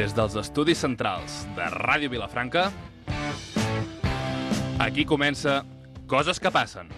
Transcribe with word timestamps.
Des 0.00 0.14
dels 0.16 0.32
estudis 0.40 0.80
centrals 0.80 1.42
de 1.58 1.66
Ràdio 1.74 2.08
Vilafranca, 2.08 2.62
aquí 4.80 5.04
comença 5.04 5.58
Coses 6.08 6.40
que 6.40 6.48
passen. 6.48 6.88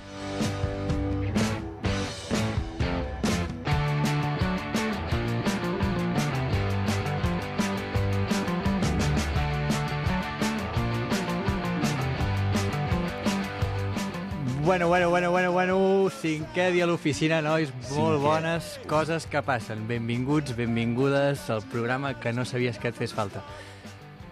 Bueno, 14.64 14.86
bueno, 14.86 15.11
bueno, 15.11 15.32
bueno, 15.32 15.50
bueno, 15.50 16.08
cinquè 16.22 16.68
dia 16.70 16.84
a 16.84 16.86
l'oficina, 16.86 17.40
nois, 17.43 17.72
molt 17.96 18.20
Cinquè. 18.20 18.22
bones 18.22 18.66
coses 18.86 19.26
que 19.26 19.40
passen. 19.43 19.89
Benvinguts, 19.89 20.54
benvingudes 20.54 21.48
al 21.50 21.62
programa 21.66 22.14
que 22.20 22.32
no 22.32 22.44
sabies 22.44 22.79
que 22.79 22.93
et 22.93 22.94
fes 22.94 23.12
falta. 23.12 23.43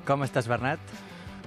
Com 0.06 0.22
estàs, 0.22 0.46
Bernat? 0.46 0.78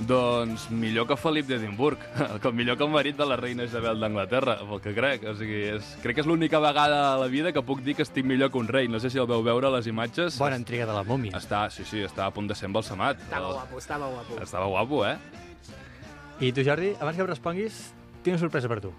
Doncs 0.03 0.67
millor 0.73 1.07
que 1.07 1.15
Felip 1.15 1.47
d'Edimburg, 1.47 2.03
com 2.43 2.59
millor 2.59 2.75
que 2.75 2.83
el 2.83 2.91
marit 2.91 3.15
de 3.15 3.25
la 3.29 3.37
reina 3.39 3.63
Isabel 3.63 4.03
d'Anglaterra, 4.03 4.57
pel 4.67 4.83
que 4.83 4.93
crec. 4.97 5.23
O 5.31 5.37
sigui, 5.39 5.63
és, 5.77 5.95
crec 6.03 6.19
que 6.19 6.25
és 6.25 6.27
l'única 6.27 6.59
vegada 6.59 6.99
a 7.13 7.17
la 7.23 7.31
vida 7.31 7.53
que 7.55 7.63
puc 7.63 7.85
dir 7.87 7.95
que 7.95 8.03
estic 8.03 8.27
millor 8.27 8.51
que 8.51 8.59
un 8.59 8.67
rei. 8.67 8.91
No 8.91 8.99
sé 8.99 9.09
si 9.13 9.17
el 9.21 9.31
veu 9.31 9.47
veure 9.47 9.71
a 9.71 9.73
les 9.77 9.87
imatges. 9.87 10.35
Bona 10.43 10.59
intriga 10.59 10.89
de 10.89 10.99
la 10.99 11.07
mòmia. 11.07 11.37
Està, 11.39 11.69
sí, 11.71 11.87
sí, 11.87 12.03
està 12.03 12.27
a 12.27 12.35
punt 12.35 12.51
de 12.51 12.59
ser 12.59 12.67
embalsamat. 12.67 13.23
Estava 13.31 13.55
guapo, 13.61 13.79
estava 13.79 14.11
guapo. 14.11 14.43
Estava 14.43 14.67
guapo, 14.75 15.05
eh? 15.07 15.17
I 16.43 16.51
tu, 16.51 16.65
Jordi, 16.67 16.97
abans 16.99 17.15
que 17.15 17.23
em 17.23 17.29
responguis, 17.29 17.83
tinc 18.23 18.39
sorpresa 18.39 18.69
per 18.71 18.79
tu. 18.83 18.91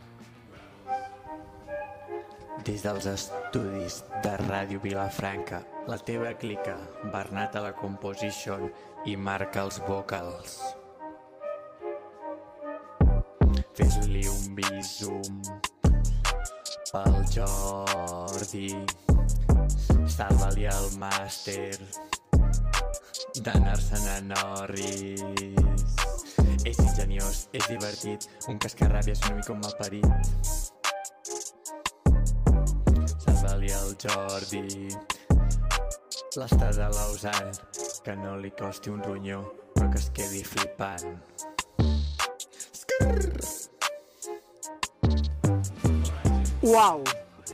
Des 2.64 2.84
dels 2.84 3.06
estudis 3.08 4.02
de 4.24 4.32
Ràdio 4.44 4.80
Vilafranca, 4.80 5.62
la 5.88 5.98
teva 6.00 6.32
clica, 6.40 6.76
Bernat 7.12 7.56
a 7.56 7.64
la 7.66 7.72
composition 7.76 8.68
i 9.08 9.16
marca 9.16 9.64
els 9.64 9.80
vocals. 9.88 10.56
Fes-li 13.74 14.24
un 14.30 14.54
bisum 14.56 15.40
pel 16.92 17.20
Jordi, 17.34 18.68
salva-li 20.16 20.68
el 20.70 20.88
màster 21.00 21.74
d'anar-se'n 23.42 24.08
a 24.14 24.18
Norris. 24.30 26.03
És 26.64 26.78
ingeniós, 26.80 27.42
és 27.52 27.66
divertit, 27.68 28.24
un 28.48 28.56
cascarràbies 28.56 29.20
una 29.26 29.34
mica 29.36 29.52
un 29.52 29.58
malparit. 29.60 30.08
Salva-li 33.20 33.68
el 33.68 33.92
Jordi. 34.00 34.88
L'està 36.40 36.70
de 36.72 36.86
l'Ausar, 36.94 37.52
que 38.06 38.14
no 38.16 38.38
li 38.40 38.50
costi 38.56 38.88
un 38.94 39.04
ronyó, 39.04 39.42
però 39.74 39.90
que 39.92 40.00
es 40.00 40.08
quedi 40.16 40.40
flipant. 40.48 41.20
Uau! 46.64 47.04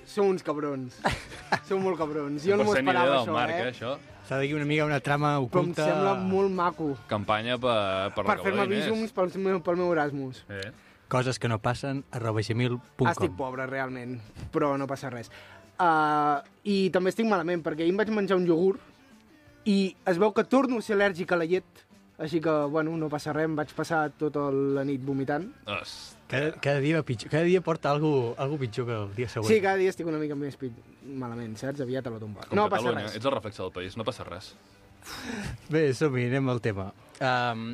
Sou 0.07 0.31
uns 0.31 0.47
cabrons. 0.47 1.03
Sou 1.69 1.83
molt 1.83 1.99
cabrons. 1.99 2.47
Jo 2.47 2.57
no 2.59 2.71
m'ho 2.71 2.79
esperava, 2.79 3.25
això, 3.25 3.35
Marc, 3.35 3.59
eh? 3.59 3.67
eh, 3.67 3.75
això. 3.75 3.99
S'ha 4.31 4.39
dir 4.39 4.53
una 4.55 4.63
mica 4.65 4.85
una 4.87 5.01
trama 5.03 5.33
Però 5.43 5.65
em 5.65 5.71
oculta... 5.73 5.85
sembla 5.89 6.13
molt 6.23 6.53
maco. 6.55 6.93
Campanya 7.11 7.57
per, 7.59 8.13
per, 8.15 8.23
Per 8.23 8.37
fer-me 8.39 8.45
recaudar 8.45 8.67
diners. 8.71 8.85
visums 8.87 9.15
pel 9.17 9.33
meu, 9.43 9.57
pel 9.67 9.79
meu 9.81 9.91
Erasmus. 9.91 10.45
Eh. 10.47 10.69
Coses 11.11 11.41
que 11.43 11.49
no 11.51 11.59
passen, 11.59 12.05
arroba 12.15 12.45
gmail.com. 12.47 13.09
Estic 13.11 13.35
pobre, 13.35 13.67
realment, 13.67 14.21
però 14.55 14.77
no 14.79 14.87
passa 14.87 15.11
res. 15.11 15.33
Uh, 15.83 16.39
I 16.63 16.77
també 16.95 17.11
estic 17.11 17.27
malament, 17.27 17.65
perquè 17.67 17.83
ahir 17.83 17.91
em 17.91 17.99
vaig 17.99 18.13
menjar 18.15 18.39
un 18.39 18.47
iogurt 18.47 19.67
i 19.67 19.97
es 20.07 20.23
veu 20.23 20.31
que 20.37 20.47
torno 20.47 20.79
a 20.79 20.87
ser 20.87 20.95
al·lèrgic 20.95 21.35
a 21.35 21.41
la 21.41 21.51
llet, 21.51 21.83
així 22.21 22.41
que, 22.45 22.53
bueno, 22.71 22.93
no 23.01 23.09
passa 23.13 23.33
res, 23.33 23.49
em 23.49 23.55
vaig 23.59 23.73
passar 23.77 24.05
tota 24.21 24.51
la 24.53 24.85
nit 24.85 25.03
vomitant. 25.05 25.49
Os, 25.81 25.99
Cada, 26.31 26.53
cada, 26.63 26.79
dia 26.79 26.95
va 26.95 27.03
pitjor, 27.03 27.27
cada 27.33 27.43
dia 27.43 27.59
porta 27.59 27.91
algú, 27.91 28.37
algú 28.39 28.55
pitjor 28.61 28.87
que 28.87 28.95
el 28.95 29.15
dia 29.17 29.27
següent. 29.33 29.51
Sí, 29.51 29.57
cada 29.65 29.81
dia 29.81 29.91
estic 29.91 30.07
una 30.07 30.21
mica 30.21 30.37
més 30.39 30.55
pit 30.61 30.77
malament, 31.03 31.57
saps? 31.59 31.83
Aviat 31.83 32.07
a 32.07 32.13
la 32.15 32.21
tomba. 32.23 32.45
com 32.47 32.55
no 32.55 32.69
passa 32.71 32.85
Catalunya, 32.85 33.09
res. 33.09 33.17
ets 33.19 33.27
el 33.27 33.35
reflexe 33.35 33.63
del 33.65 33.73
país, 33.75 33.97
no 33.99 34.07
passa 34.07 34.27
res. 34.29 34.53
Bé, 35.73 35.89
som-hi, 35.97 36.29
anem 36.31 36.53
al 36.53 36.61
tema. 36.63 36.85
Um, 37.19 37.65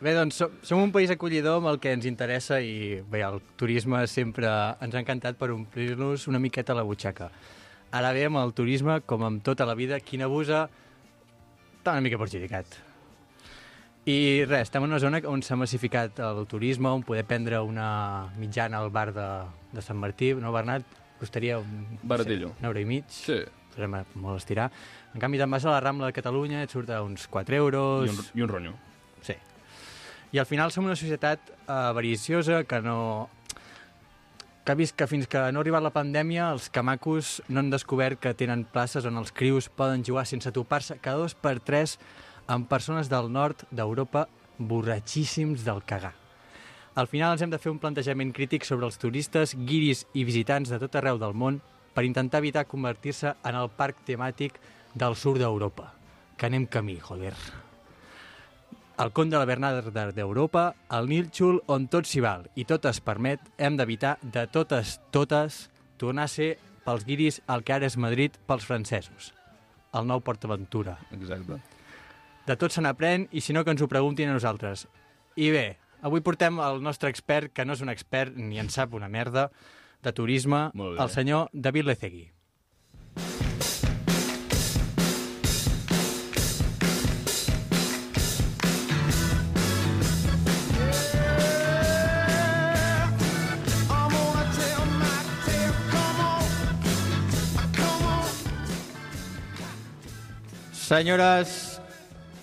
bé, 0.00 0.14
doncs, 0.16 0.38
som, 0.40 0.54
som 0.64 0.80
un 0.80 0.94
país 0.94 1.12
acollidor 1.12 1.58
amb 1.60 1.68
el 1.74 1.80
que 1.82 1.92
ens 1.92 2.08
interessa 2.08 2.62
i 2.64 3.02
bé, 3.04 3.20
el 3.26 3.42
turisme 3.60 4.00
sempre 4.08 4.48
ens 4.80 4.96
ha 4.96 5.02
encantat 5.04 5.36
per 5.36 5.50
omplir-nos 5.52 6.24
una 6.32 6.40
miqueta 6.40 6.78
la 6.78 6.86
butxaca. 6.88 7.28
Ara 7.92 8.14
bé, 8.16 8.24
amb 8.30 8.40
el 8.40 8.56
turisme, 8.56 9.02
com 9.04 9.28
amb 9.28 9.44
tota 9.44 9.68
la 9.68 9.76
vida, 9.76 10.00
qui 10.00 10.16
n'abusa 10.16 10.70
està 11.76 11.92
una 11.92 12.02
mica 12.08 12.16
perjudicat. 12.18 12.85
I 14.06 14.44
res, 14.46 14.68
estem 14.68 14.84
en 14.86 14.92
una 14.92 15.00
zona 15.02 15.18
on 15.26 15.40
s'ha 15.42 15.56
massificat 15.58 16.20
el 16.22 16.44
turisme, 16.46 16.92
on 16.94 17.02
poder 17.02 17.24
prendre 17.26 17.58
una 17.58 18.28
mitjana 18.38 18.78
al 18.78 18.92
bar 18.94 19.10
de, 19.12 19.26
de 19.72 19.82
Sant 19.82 19.98
Martí, 19.98 20.28
no, 20.38 20.52
Bernat? 20.54 20.84
Costaria 21.18 21.58
un, 21.58 21.98
Baratillo. 22.04 22.52
un 22.60 22.68
euro 22.68 22.78
i 22.78 22.84
mig. 22.86 23.08
Sí, 23.10 23.40
Podrem 23.76 23.96
molt 24.22 24.38
estirar. 24.38 24.70
En 25.12 25.20
canvi, 25.20 25.40
te'n 25.40 25.50
vas 25.50 25.66
a 25.66 25.74
la 25.74 25.80
Rambla 25.82 26.08
de 26.08 26.14
Catalunya, 26.14 26.62
et 26.62 26.70
surt 26.70 26.92
a 26.94 27.02
uns 27.02 27.26
4 27.28 27.58
euros... 27.58 28.06
i 28.06 28.12
un, 28.14 28.20
i 28.38 28.44
un 28.46 28.52
ronyo. 28.52 28.76
Sí. 29.26 29.34
I 30.32 30.38
al 30.38 30.46
final 30.46 30.70
som 30.70 30.86
una 30.86 30.96
societat 30.96 31.50
eh, 31.50 31.72
avariciosa 31.74 32.62
que 32.64 32.80
no... 32.86 33.28
que 34.64 34.72
ha 34.72 34.78
vist 34.78 34.96
que 34.98 35.06
fins 35.06 35.26
que 35.30 35.38
no 35.50 35.60
ha 35.60 35.62
arribat 35.62 35.82
la 35.82 35.92
pandèmia 35.94 36.48
els 36.50 36.70
camacos 36.74 37.40
no 37.46 37.60
han 37.60 37.68
descobert 37.70 38.18
que 38.22 38.32
tenen 38.34 38.64
places 38.66 39.04
on 39.06 39.18
els 39.18 39.30
crius 39.30 39.68
poden 39.68 40.02
jugar 40.02 40.24
sense 40.26 40.50
topar-se 40.50 40.96
cada 40.98 41.20
dos 41.22 41.36
per 41.38 41.60
tres 41.60 41.98
amb 42.46 42.68
persones 42.70 43.10
del 43.10 43.30
nord 43.32 43.66
d'Europa 43.70 44.26
borratxíssims 44.58 45.64
del 45.64 45.82
cagar. 45.84 46.14
Al 46.96 47.08
final 47.10 47.34
ens 47.34 47.42
hem 47.44 47.52
de 47.52 47.60
fer 47.60 47.72
un 47.72 47.80
plantejament 47.82 48.32
crític 48.32 48.64
sobre 48.64 48.86
els 48.88 48.96
turistes, 48.96 49.52
guiris 49.68 50.06
i 50.16 50.24
visitants 50.24 50.70
de 50.72 50.78
tot 50.80 50.96
arreu 50.96 51.18
del 51.20 51.36
món 51.36 51.60
per 51.92 52.06
intentar 52.08 52.40
evitar 52.40 52.64
convertir-se 52.68 53.34
en 53.44 53.58
el 53.58 53.68
parc 53.68 54.00
temàtic 54.08 54.56
del 54.94 55.16
sud 55.16 55.36
d'Europa. 55.42 55.90
Que 56.36 56.48
anem 56.48 56.64
camí, 56.64 56.96
joder. 57.00 57.34
El 58.96 59.12
Conte 59.12 59.36
de 59.36 59.40
la 59.42 59.48
Bernarda 59.48 60.06
d'Europa, 60.16 60.70
el 60.96 61.08
Nilxul, 61.10 61.60
on 61.68 61.84
tot 61.92 62.08
s'hi 62.08 62.24
val 62.24 62.48
i 62.56 62.64
tot 62.64 62.88
es 62.88 63.02
permet, 63.04 63.44
hem 63.60 63.76
d'evitar 63.76 64.16
de 64.22 64.46
totes, 64.48 64.96
totes, 65.12 65.66
tornar 66.00 66.24
a 66.24 66.32
ser 66.32 66.54
pels 66.86 67.04
guiris 67.04 67.42
el 67.52 67.64
que 67.64 67.76
ara 67.76 67.88
és 67.90 68.00
Madrid 68.00 68.40
pels 68.48 68.64
francesos. 68.64 69.34
El 69.92 70.08
nou 70.08 70.24
PortAventura. 70.24 70.96
Exacte. 71.12 71.60
De 72.46 72.54
tot 72.54 72.70
se 72.70 72.78
n'aprèn 72.78 73.24
i 73.34 73.40
si 73.42 73.50
no 73.50 73.64
que 73.66 73.72
ens 73.74 73.82
ho 73.82 73.88
preguntin 73.90 74.30
a 74.30 74.36
nosaltres. 74.36 74.84
I 75.34 75.50
bé, 75.50 75.64
avui 76.06 76.22
portem 76.22 76.60
el 76.62 76.78
nostre 76.78 77.10
expert, 77.10 77.50
que 77.50 77.66
no 77.66 77.74
és 77.74 77.82
un 77.82 77.90
expert 77.90 78.38
ni 78.38 78.62
en 78.62 78.70
sap 78.70 78.94
una 78.94 79.10
merda, 79.10 79.50
de 80.06 80.12
turisme, 80.14 80.70
el 80.78 81.10
senyor 81.10 81.50
David 81.52 81.90
Lecegui. 81.90 82.30
Senyores 100.86 101.75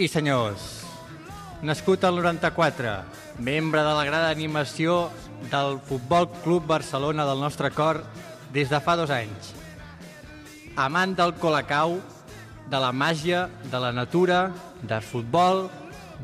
i 0.02 0.08
senyors, 0.10 0.84
nascut 1.62 2.04
al 2.04 2.16
94, 2.18 2.96
membre 3.38 3.84
de 3.86 3.94
la 3.94 4.06
grada 4.08 4.32
d'animació 4.32 5.12
del 5.52 5.78
Futbol 5.86 6.30
Club 6.42 6.66
Barcelona 6.66 7.28
del 7.30 7.44
nostre 7.44 7.70
cor 7.72 8.02
des 8.54 8.72
de 8.74 8.80
fa 8.82 8.96
dos 8.98 9.14
anys. 9.14 9.54
Amant 10.76 11.14
del 11.14 11.36
colacau, 11.38 12.00
de 12.70 12.80
la 12.82 12.92
màgia, 12.92 13.48
de 13.70 13.80
la 13.80 13.92
natura, 13.94 14.52
del 14.82 15.02
futbol, 15.06 15.68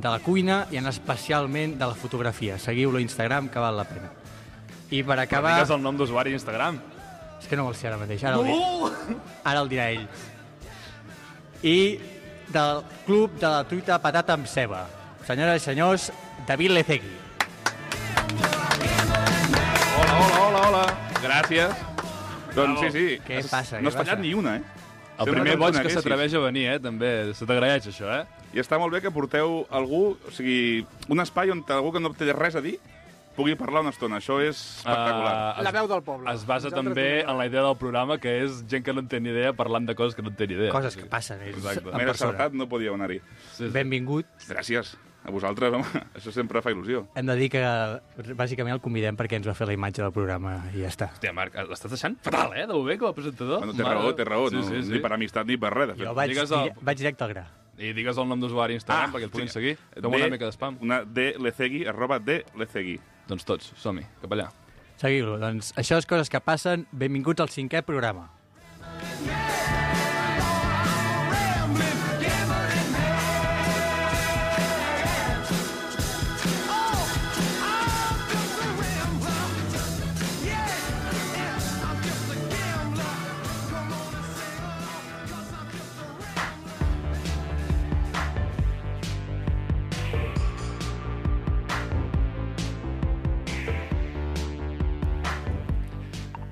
de 0.01 0.09
la 0.09 0.19
cuina 0.23 0.63
i 0.71 0.79
en 0.81 0.89
especialment 0.89 1.77
de 1.77 1.85
la 1.85 1.93
fotografia. 1.93 2.57
Seguiu-lo 2.57 2.97
a 2.97 3.05
Instagram, 3.05 3.49
que 3.53 3.61
val 3.61 3.77
la 3.77 3.85
pena. 3.85 4.09
I 4.89 5.03
per 5.03 5.19
acabar... 5.21 5.59
Digues 5.59 5.75
el 5.75 5.83
nom 5.83 5.97
d'usuari 5.99 6.33
a 6.33 6.39
Instagram. 6.39 6.79
És 7.39 7.47
que 7.47 7.59
no 7.59 7.67
vol 7.67 7.75
ser 7.77 7.91
ara 7.91 7.99
mateix, 8.01 8.23
ara, 8.25 8.39
el, 8.39 8.49
diré. 8.49 9.19
ara 9.45 9.61
el 9.61 9.69
dirà 9.69 9.91
ell. 9.93 10.07
I 11.61 11.77
del 12.49 12.81
club 13.05 13.37
de 13.39 13.47
la 13.47 13.63
truita 13.67 13.99
patata 14.01 14.33
amb 14.33 14.47
ceba. 14.49 14.85
Senyores 15.27 15.61
i 15.61 15.65
senyors, 15.65 16.09
David 16.47 16.73
Lecegui. 16.77 17.13
Hola, 19.99 20.17
hola, 20.17 20.41
hola, 20.47 20.61
hola. 20.67 20.83
Gràcies. 21.21 21.87
Doncs 22.55 22.81
sí, 22.81 22.91
sí. 22.95 23.07
Què 23.27 23.43
passa? 23.49 23.81
No 23.81 23.91
has 23.91 23.97
fallat 23.97 24.15
passa? 24.15 24.21
ni 24.23 24.33
una, 24.33 24.57
eh? 24.57 24.63
El 25.19 25.27
Sembla 25.27 25.43
primer 25.43 25.57
boig 25.59 25.81
que 25.83 25.91
s'atreveix 25.93 26.33
a 26.33 26.43
venir, 26.45 26.65
eh? 26.73 26.77
També. 26.81 27.09
Se 27.35 27.45
t'agraeix, 27.45 27.89
això, 27.91 28.07
eh? 28.21 28.45
I 28.55 28.63
està 28.63 28.79
molt 28.81 28.95
bé 28.95 29.03
que 29.03 29.11
porteu 29.13 29.65
algú, 29.69 30.15
o 30.15 30.31
sigui, 30.33 30.85
un 31.11 31.21
espai 31.21 31.51
on 31.53 31.61
algú 31.75 31.91
que 31.93 32.01
no 32.01 32.13
té 32.17 32.31
res 32.33 32.55
a 32.55 32.63
dir 32.65 32.77
pugui 33.39 33.55
parlar 33.59 33.81
una 33.85 33.93
estona. 33.95 34.19
Això 34.19 34.37
és 34.43 34.59
espectacular. 34.83 35.33
Uh, 35.57 35.63
La 35.63 35.71
veu 35.79 35.87
del 35.87 36.03
poble. 36.03 36.27
Es 36.35 36.43
basa 36.45 36.67
Nosaltres 36.69 36.91
també 36.91 37.07
en 37.23 37.37
la 37.39 37.45
idea 37.47 37.63
del 37.65 37.77
programa, 37.79 38.19
que 38.19 38.35
és 38.43 38.63
gent 38.69 38.83
que 38.85 38.93
no 38.93 38.99
en 39.05 39.07
té 39.11 39.21
ni 39.23 39.31
idea 39.31 39.53
parlant 39.55 39.87
de 39.87 39.95
coses 39.95 40.15
que 40.17 40.25
no 40.25 40.33
en 40.33 40.39
té 40.39 40.47
ni 40.49 40.57
idea. 40.59 40.71
Coses 40.75 40.97
que 40.99 41.07
passen. 41.09 41.41
És 41.47 41.55
Exacte. 41.57 41.89
M'he 41.95 42.03
encertat, 42.11 42.53
no 42.53 42.67
podíeu 42.69 42.93
anar-hi. 42.99 43.21
Sí, 43.53 43.63
sí. 43.65 43.71
Benvingut. 43.73 44.27
Gràcies. 44.49 44.97
A 45.19 45.31
vosaltres, 45.35 45.73
home, 45.75 45.83
això 46.15 46.31
sempre 46.31 46.61
fa 46.63 46.71
il·lusió. 46.71 47.01
Hem 47.19 47.27
de 47.27 47.35
dir 47.35 47.49
que 47.51 47.59
bàsicament 48.39 48.71
el 48.77 48.79
convidem 48.83 49.17
perquè 49.19 49.35
ens 49.35 49.47
va 49.49 49.55
fer 49.57 49.67
la 49.67 49.75
imatge 49.75 49.99
del 50.01 50.13
programa 50.15 50.53
i 50.71 50.79
ja 50.85 50.87
està. 50.87 51.09
Hòstia, 51.11 51.33
Marc, 51.35 51.57
l'estàs 51.67 51.91
deixant 51.91 52.15
fatal, 52.23 52.55
eh, 52.55 52.63
de 52.69 52.77
bé 52.87 52.95
com 53.01 53.09
a 53.11 53.13
presentador. 53.17 53.59
Bueno, 53.59 53.75
té 53.75 53.83
Mare- 53.83 53.99
raó, 53.99 54.13
té 54.15 54.23
raó. 54.27 54.47
Sí, 54.49 54.55
no, 54.55 54.63
sí, 54.63 54.79
sí. 54.87 54.93
Ni 54.95 55.01
per 55.03 55.11
amistat 55.17 55.45
ni 55.51 55.57
per 55.59 55.73
res, 55.75 55.89
de 55.91 55.97
fet. 55.99 56.05
Jo 56.07 56.13
vaig, 56.15 56.31
Digues 56.31 56.51
el- 56.55 56.71
vaig 56.81 56.97
directe 57.03 57.23
al 57.27 57.33
gra. 57.35 57.45
I 57.79 57.91
digues 57.95 58.17
el 58.17 58.27
nom 58.27 58.39
d'usuari 58.41 58.73
Instagram 58.79 59.09
Ah, 59.09 59.13
perquè 59.13 59.27
et 59.27 59.31
puguin 59.31 59.47
sí. 59.47 59.53
seguir. 59.59 59.77
Fem 59.93 60.07
una 60.13 60.27
mica 60.31 60.45
d'espam. 60.49 60.77
Una 60.81 61.03
de 61.05 61.33
lecegui, 61.39 61.85
arroba 61.87 62.17
de 62.19 62.41
lecegui. 62.57 62.97
Doncs 63.29 63.45
tots, 63.45 63.73
som-hi, 63.77 64.05
cap 64.23 64.33
allà. 64.33 64.49
Seguiu-lo. 64.99 65.37
Doncs 65.39 65.71
això 65.79 66.01
és 66.01 66.09
coses 66.09 66.31
que 66.33 66.41
passen. 66.43 66.87
Benvinguts 66.91 67.45
al 67.45 67.53
cinquè 67.53 67.85
programa. 67.87 68.27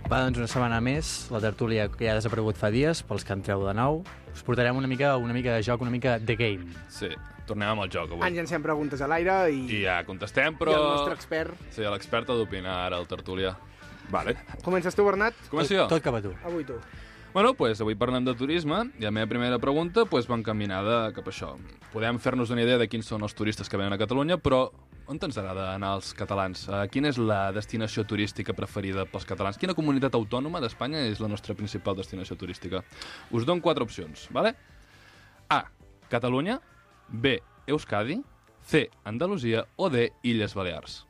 Va, 0.07 0.21
doncs 0.24 0.38
una 0.39 0.48
setmana 0.48 0.77
més, 0.80 1.07
la 1.36 1.42
tertúlia 1.44 1.89
que 1.92 2.06
ja 2.06 2.13
ha 2.13 2.15
desaparegut 2.15 2.56
fa 2.56 2.69
dies, 2.71 3.01
pels 3.04 3.25
que 3.27 3.36
entreu 3.36 3.65
de 3.68 3.74
nou. 3.75 3.98
Us 4.31 4.44
portarem 4.48 4.77
una 4.80 4.88
mica, 4.88 5.09
una 5.19 5.33
mica 5.36 5.57
de 5.57 5.65
joc, 5.68 5.81
una 5.83 5.92
mica 5.92 6.13
de 6.24 6.38
game. 6.39 6.69
Sí, 6.88 7.09
tornem 7.50 7.74
amb 7.74 7.83
el 7.83 7.92
joc 7.92 8.13
avui. 8.13 8.24
Ens 8.24 8.39
llancem 8.39 8.63
preguntes 8.63 9.04
a 9.04 9.09
l'aire 9.12 9.36
i, 9.51 9.65
I 9.68 9.81
ja 9.83 9.98
contestem, 10.07 10.56
i 10.56 10.62
però... 10.62 10.77
el 10.77 10.88
nostre 10.94 11.18
expert. 11.18 11.59
Sí, 11.75 11.83
l'expert 11.83 12.31
ha 12.31 12.39
d'opinar 12.39 12.77
ara, 12.86 13.01
el 13.04 13.09
tertulià. 13.12 13.51
Vale. 14.13 14.38
Comences 14.63 14.95
tu, 14.95 15.04
Bernat? 15.04 15.36
Començo 15.51 15.75
jo? 15.75 15.89
Tot 15.92 16.06
cap 16.06 16.15
a 16.15 16.24
tu. 16.24 16.31
Avui 16.48 16.63
tu. 16.63 16.80
Bueno, 17.33 17.51
pues, 17.59 17.83
avui 17.83 18.00
parlem 18.00 18.24
de 18.24 18.31
turisme 18.39 18.86
i 18.95 19.04
la 19.04 19.12
meva 19.12 19.27
primera 19.27 19.59
pregunta 19.59 20.07
pues, 20.07 20.31
va 20.31 20.39
encaminada 20.39 21.12
cap 21.13 21.27
a 21.27 21.36
això. 21.36 21.51
Podem 21.92 22.24
fer-nos 22.24 22.56
una 22.56 22.63
idea 22.63 22.80
de 22.80 22.88
quins 22.88 23.12
són 23.12 23.27
els 23.27 23.36
turistes 23.36 23.68
que 23.68 23.75
venen 23.75 23.92
a 23.92 24.00
Catalunya, 24.00 24.39
però 24.39 24.69
on 25.07 25.19
ens 25.24 25.38
agrada 25.39 25.69
anar 25.74 25.94
els 25.98 26.12
catalans? 26.18 26.65
Uh, 26.68 26.83
quina 26.92 27.09
és 27.12 27.18
la 27.19 27.51
destinació 27.56 28.04
turística 28.07 28.56
preferida 28.56 29.06
pels 29.07 29.25
catalans? 29.27 29.57
Quina 29.59 29.75
comunitat 29.77 30.15
autònoma 30.19 30.62
d'Espanya 30.63 31.06
és 31.07 31.21
la 31.24 31.30
nostra 31.31 31.56
principal 31.56 31.95
destinació 31.95 32.36
turística? 32.36 32.83
Us 33.31 33.48
dono 33.48 33.63
quatre 33.63 33.88
opcions, 33.88 34.27
vale? 34.36 34.54
A. 35.50 35.63
Catalunya. 36.12 36.59
B. 37.07 37.38
Euskadi. 37.68 38.19
C. 38.68 38.89
Andalusia. 39.07 39.65
O 39.77 39.89
D. 39.89 40.12
Illes 40.27 40.56
Balears. 40.56 41.06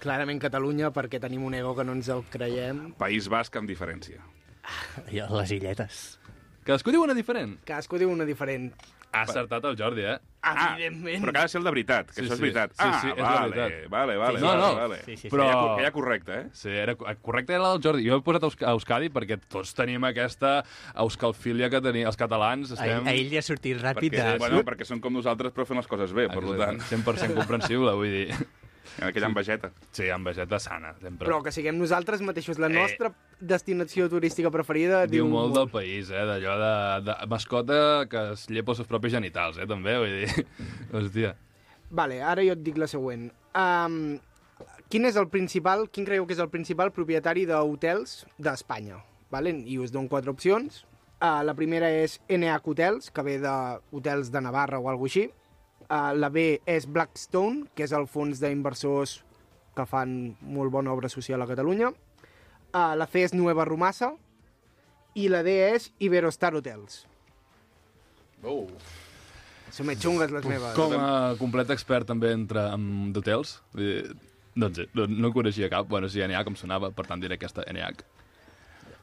Clarament 0.00 0.38
Catalunya, 0.38 0.92
perquè 0.94 1.18
tenim 1.18 1.42
un 1.48 1.56
ego 1.56 1.72
que 1.74 1.84
no 1.84 1.96
ens 1.96 2.10
el 2.12 2.22
creiem. 2.30 2.90
País 3.00 3.30
Basc 3.32 3.56
amb 3.56 3.68
diferència. 3.68 4.20
I 5.10 5.24
les 5.32 5.54
illetes. 5.56 6.04
Cadascú 6.66 6.92
diu 6.92 7.02
una 7.06 7.14
diferent. 7.14 7.56
Cadascú 7.66 7.98
diu 7.98 8.10
una 8.12 8.26
diferent. 8.28 8.72
Ha 9.16 9.22
acertat 9.24 9.64
el 9.64 9.76
Jordi, 9.78 10.02
eh? 10.04 10.16
Evidentment. 10.46 11.24
Però 11.24 11.32
que 11.32 11.38
ha 11.40 11.42
de 11.42 11.48
ser 11.50 11.58
el 11.58 11.64
de 11.66 11.70
veritat, 11.72 12.10
que 12.12 12.14
Sí, 12.14 12.20
això 12.22 12.32
és 12.34 12.38
sí. 12.38 12.42
veritat. 12.44 12.70
Sí, 12.76 12.84
ah, 12.86 12.98
sí, 13.02 13.08
és 13.10 13.16
la 13.18 13.30
vale, 13.32 13.56
veritat. 13.56 13.90
vale, 13.90 14.16
vale, 14.20 14.38
Sí, 14.38 14.44
No, 14.44 14.52
no. 14.60 14.68
vale. 14.76 14.98
Sí, 15.04 15.16
sí, 15.16 15.16
sí. 15.22 15.28
Però- 15.32 15.76
Que 15.78 15.86
ha 15.86 15.90
correcte, 15.90 16.34
eh? 16.40 16.44
Sí, 16.52 16.68
era, 16.70 16.94
correcte 16.94 17.54
era 17.54 17.72
el 17.72 17.80
Jordi. 17.82 18.06
Jo 18.08 18.18
he 18.18 18.22
posat 18.22 18.42
Eus- 18.46 18.62
Euskadi 18.74 19.08
perquè 19.10 19.40
tots 19.48 19.74
tenim 19.74 20.04
aquesta 20.04 20.64
euskalfília 20.94 21.68
que 21.70 21.80
tenim 21.80 22.06
els 22.06 22.16
catalans. 22.16 22.70
A, 22.72 22.74
Estem... 22.78 23.06
a 23.08 23.12
ell 23.16 23.28
li 23.32 23.38
ha 23.40 23.42
sortit 23.42 23.80
ràpid 23.82 24.12
Perquè, 24.12 24.32
de... 24.34 24.38
bueno, 24.38 24.62
perquè 24.68 24.84
són 24.86 25.00
com 25.00 25.12
nosaltres 25.18 25.52
però 25.56 25.66
fent 25.66 25.80
les 25.82 25.86
coses 25.90 26.12
bé, 26.12 26.28
per 26.28 26.44
tant, 26.56 26.78
100% 26.92 27.34
comprensible, 27.34 27.92
vull 27.98 28.10
dir. 28.12 28.30
En 28.98 29.08
aquella 29.08 29.26
envejeta. 29.30 29.70
Sí, 29.92 30.08
amb 30.10 30.26
vegeta 30.28 30.58
sana, 30.60 30.94
sempre. 31.00 31.26
Però 31.28 31.42
que 31.44 31.52
siguem 31.52 31.78
nosaltres 31.78 32.20
mateixos 32.22 32.58
la 32.58 32.66
Eh. 32.68 32.74
nostra 32.76 33.12
destinació 33.40 34.08
turística 34.08 34.50
preferida 34.50 35.06
Diu 35.06 35.26
molt 35.28 35.54
del 35.54 35.68
país, 35.68 36.10
eh? 36.10 36.24
D'allò 36.24 36.56
de, 36.60 36.72
de 37.10 37.26
mascota 37.28 38.06
que 38.08 38.32
es 38.32 38.46
llepa 38.48 38.72
els 38.72 38.78
seus 38.82 38.88
propis 38.88 39.12
genitals, 39.12 39.58
eh? 39.58 39.66
També, 39.66 39.96
vull 39.98 40.14
dir... 40.24 40.46
Hòstia. 40.96 41.34
Vale, 41.90 42.20
ara 42.22 42.42
jo 42.42 42.52
et 42.56 42.62
dic 42.66 42.78
la 42.78 42.88
següent. 42.90 43.28
Um, 43.54 44.18
quin 44.90 45.04
és 45.06 45.16
el 45.16 45.28
principal, 45.28 45.86
quin 45.90 46.04
creieu 46.08 46.26
que 46.26 46.34
és 46.34 46.40
el 46.42 46.50
principal 46.50 46.90
propietari 46.92 47.44
d'hotels 47.46 48.24
d'Espanya? 48.38 48.98
Vale? 49.30 49.50
I 49.66 49.78
us 49.78 49.92
dono 49.94 50.08
quatre 50.08 50.30
opcions. 50.30 50.84
Uh, 51.16 51.40
la 51.46 51.54
primera 51.56 51.88
és 51.90 52.18
NH 52.28 52.60
Hotels, 52.68 53.10
que 53.10 53.22
ve 53.24 53.38
d'hotels 53.40 54.28
de 54.30 54.40
Navarra 54.44 54.78
o 54.78 54.90
alguna 54.90 55.08
així. 55.08 55.30
Uh, 55.86 56.10
la 56.18 56.30
B 56.34 56.58
és 56.66 56.86
Blackstone, 56.90 57.68
que 57.74 57.86
és 57.86 57.94
el 57.94 58.08
fons 58.10 58.40
d'inversors 58.42 59.20
que 59.76 59.86
fan 59.86 60.34
molt 60.42 60.72
bona 60.74 60.94
obra 60.94 61.10
social 61.12 61.42
a 61.44 61.48
Catalunya. 61.48 61.92
Uh, 62.72 62.94
la 62.98 63.06
C 63.06 63.22
és 63.26 63.34
Nueva 63.36 63.66
Rumasa. 63.68 64.14
I 65.16 65.30
la 65.32 65.42
D 65.46 65.52
és 65.70 65.90
Iberostar 66.02 66.52
Hotels. 66.58 67.04
Oh. 68.44 68.66
Són 69.72 69.88
més 69.88 70.00
xungues 70.02 70.32
les 70.32 70.44
meves. 70.48 70.74
Com 70.76 70.92
a 70.98 71.36
complet 71.40 71.70
expert 71.74 72.08
també 72.08 72.34
entre 72.36 72.66
d'hotels, 73.14 73.56
vull 73.72 73.86
dir, 73.86 74.16
no 74.56 74.70
no, 75.06 75.32
coneixia 75.32 75.70
cap. 75.72 75.88
Bueno, 75.88 76.08
sí, 76.08 76.22
NH 76.24 76.44
com 76.48 76.56
sonava, 76.56 76.90
per 76.92 77.06
tant 77.08 77.20
diré 77.20 77.36
aquesta 77.36 77.64
NH. 77.68 78.04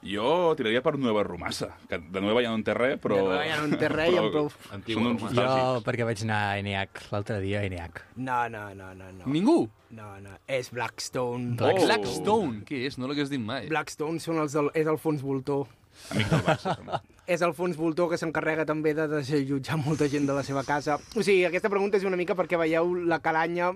Jo 0.06 0.54
tiraria 0.60 0.82
per 0.84 0.98
Nueva 1.00 1.24
Rumasa, 1.24 1.70
que 1.90 1.98
de 1.98 2.22
Nueva 2.22 2.42
ja 2.44 2.50
no 2.52 2.58
en 2.60 2.64
té 2.68 2.74
res, 2.76 2.98
però... 3.00 3.16
De 3.22 3.24
Nueva 3.30 3.46
ja 3.48 3.60
no 3.62 3.70
en 3.70 3.78
té 3.80 3.90
res 3.92 4.10
i 4.12 4.18
però 4.18 4.26
en 4.26 4.84
prou- 4.84 4.98
Són 4.98 5.08
uns. 5.14 5.24
Jo, 5.38 5.84
perquè 5.86 6.08
vaig 6.08 6.24
anar 6.26 6.40
a 6.50 6.58
ENIAC 6.60 7.04
l'altre 7.14 7.40
dia, 7.44 7.62
a 7.62 7.70
ENIAC. 7.70 8.02
No, 8.18 8.42
no, 8.52 8.66
no, 8.76 8.92
no, 9.00 9.12
no. 9.22 9.26
Ningú? 9.32 9.58
No, 9.94 10.10
no, 10.20 10.36
és 10.50 10.72
Blackstone. 10.74 11.56
Black 11.56 11.80
Oh. 11.80 11.86
Blackstone, 11.86 12.64
què 12.68 12.84
és? 12.90 12.98
No 12.98 13.08
l'hagués 13.08 13.30
dit 13.32 13.40
mai. 13.40 13.68
Blackstone 13.72 14.20
són 14.20 14.42
els 14.44 14.52
del, 14.58 14.72
és 14.74 14.88
el 14.90 14.98
fons 15.00 15.22
voltor. 15.24 15.68
Amic 16.12 16.28
del 16.32 16.42
Barça, 16.48 16.76
també. 16.80 17.00
És 17.34 17.40
el 17.46 17.54
fons 17.56 17.78
voltor 17.80 18.10
que 18.12 18.18
s'encarrega 18.20 18.66
també 18.68 18.92
de 18.98 19.06
desallotjar 19.08 19.78
molta 19.80 20.10
gent 20.12 20.26
de 20.28 20.34
la 20.36 20.42
seva 20.44 20.66
casa. 20.68 20.98
O 21.16 21.22
sigui, 21.24 21.46
aquesta 21.48 21.70
pregunta 21.72 21.96
és 21.96 22.04
una 22.04 22.18
mica 22.20 22.36
perquè 22.36 22.58
veieu 22.60 22.90
la 23.08 23.22
calanya 23.24 23.70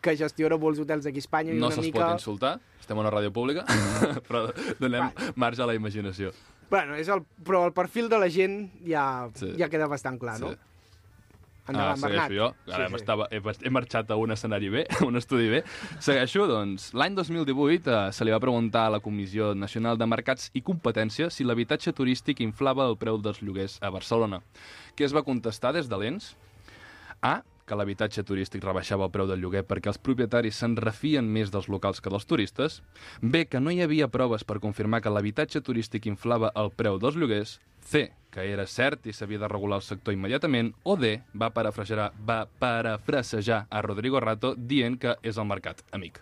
que 0.00 0.16
gestiona 0.16 0.56
molts 0.60 0.78
hotels 0.82 1.06
aquí 1.10 1.18
a 1.18 1.24
Espanya 1.24 1.54
No 1.58 1.70
se'ls 1.74 1.88
mica... 1.88 1.98
pot 2.04 2.20
insultar, 2.20 2.54
estem 2.78 2.98
a 2.98 3.02
una 3.02 3.10
ràdio 3.10 3.32
pública, 3.34 3.64
però 4.28 4.46
donem 4.78 5.10
marge 5.34 5.62
a 5.62 5.66
la 5.66 5.74
imaginació. 5.74 6.30
Bueno, 6.70 6.94
és 6.94 7.08
el... 7.10 7.24
però 7.42 7.64
el 7.66 7.72
perfil 7.74 8.08
de 8.08 8.18
la 8.22 8.28
gent 8.30 8.68
ja, 8.86 9.28
Sí. 9.34 9.54
ja 9.58 9.68
queda 9.68 9.88
bastant 9.90 10.20
clar, 10.22 10.38
no? 10.40 10.52
Sí. 10.54 10.66
Endavant, 11.70 11.98
ah, 12.02 12.08
Bernat. 12.08 12.32
jo. 12.34 12.46
Ara 12.72 12.86
Sí, 12.88 12.90
sí. 12.90 12.96
Estava, 12.98 13.26
he, 13.30 13.38
he 13.38 13.70
marxat 13.70 14.10
a 14.10 14.16
un 14.16 14.32
escenari 14.34 14.68
B, 14.72 14.84
a 15.00 15.04
un 15.06 15.16
estudi 15.16 15.48
B. 15.50 15.60
Segueixo, 16.02 16.46
doncs. 16.50 16.88
L'any 16.98 17.14
2018 17.14 17.90
eh, 17.90 18.12
se 18.16 18.26
li 18.26 18.32
va 18.34 18.40
preguntar 18.42 18.86
a 18.88 18.94
la 18.96 19.00
Comissió 19.04 19.52
Nacional 19.54 19.98
de 19.98 20.06
Mercats 20.10 20.50
i 20.54 20.62
Competència 20.66 21.28
si 21.30 21.44
l'habitatge 21.46 21.92
turístic 21.94 22.40
inflava 22.42 22.88
el 22.90 22.96
preu 22.98 23.20
dels 23.22 23.42
lloguers 23.42 23.78
a 23.82 23.90
Barcelona. 23.94 24.40
Què 24.96 25.06
es 25.06 25.14
va 25.14 25.22
contestar 25.22 25.72
des 25.76 25.86
de 25.90 25.98
l'ENS? 26.00 26.32
A, 27.22 27.42
que 27.70 27.78
l'habitatge 27.78 28.24
turístic 28.26 28.64
rebaixava 28.66 29.06
el 29.06 29.12
preu 29.14 29.28
del 29.30 29.38
lloguer 29.40 29.62
perquè 29.64 29.92
els 29.92 30.00
propietaris 30.02 30.58
se'n 30.58 30.74
refien 30.82 31.28
més 31.30 31.52
dels 31.54 31.68
locals 31.70 32.02
que 32.02 32.10
dels 32.10 32.26
turistes. 32.26 32.80
B, 33.22 33.44
que 33.46 33.60
no 33.62 33.70
hi 33.70 33.80
havia 33.86 34.08
proves 34.10 34.42
per 34.44 34.58
confirmar 34.58 35.00
que 35.04 35.10
l'habitatge 35.14 35.62
turístic 35.62 36.10
inflava 36.10 36.50
el 36.58 36.72
preu 36.74 36.98
dels 36.98 37.14
lloguers. 37.16 37.60
C, 37.80 38.10
que 38.30 38.42
era 38.52 38.66
cert 38.68 39.06
i 39.08 39.12
s'havia 39.16 39.38
de 39.40 39.48
regular 39.48 39.78
el 39.80 39.86
sector 39.86 40.12
immediatament. 40.14 40.74
O 40.82 40.96
D, 41.00 41.20
va 41.34 41.48
parafrasejar, 41.54 42.10
va 42.28 42.42
parafrasejar 42.60 43.66
a 43.70 43.82
Rodrigo 43.82 44.20
Rato 44.20 44.54
dient 44.56 44.98
que 45.00 45.14
és 45.22 45.38
el 45.38 45.46
mercat, 45.48 45.80
amic. 45.96 46.20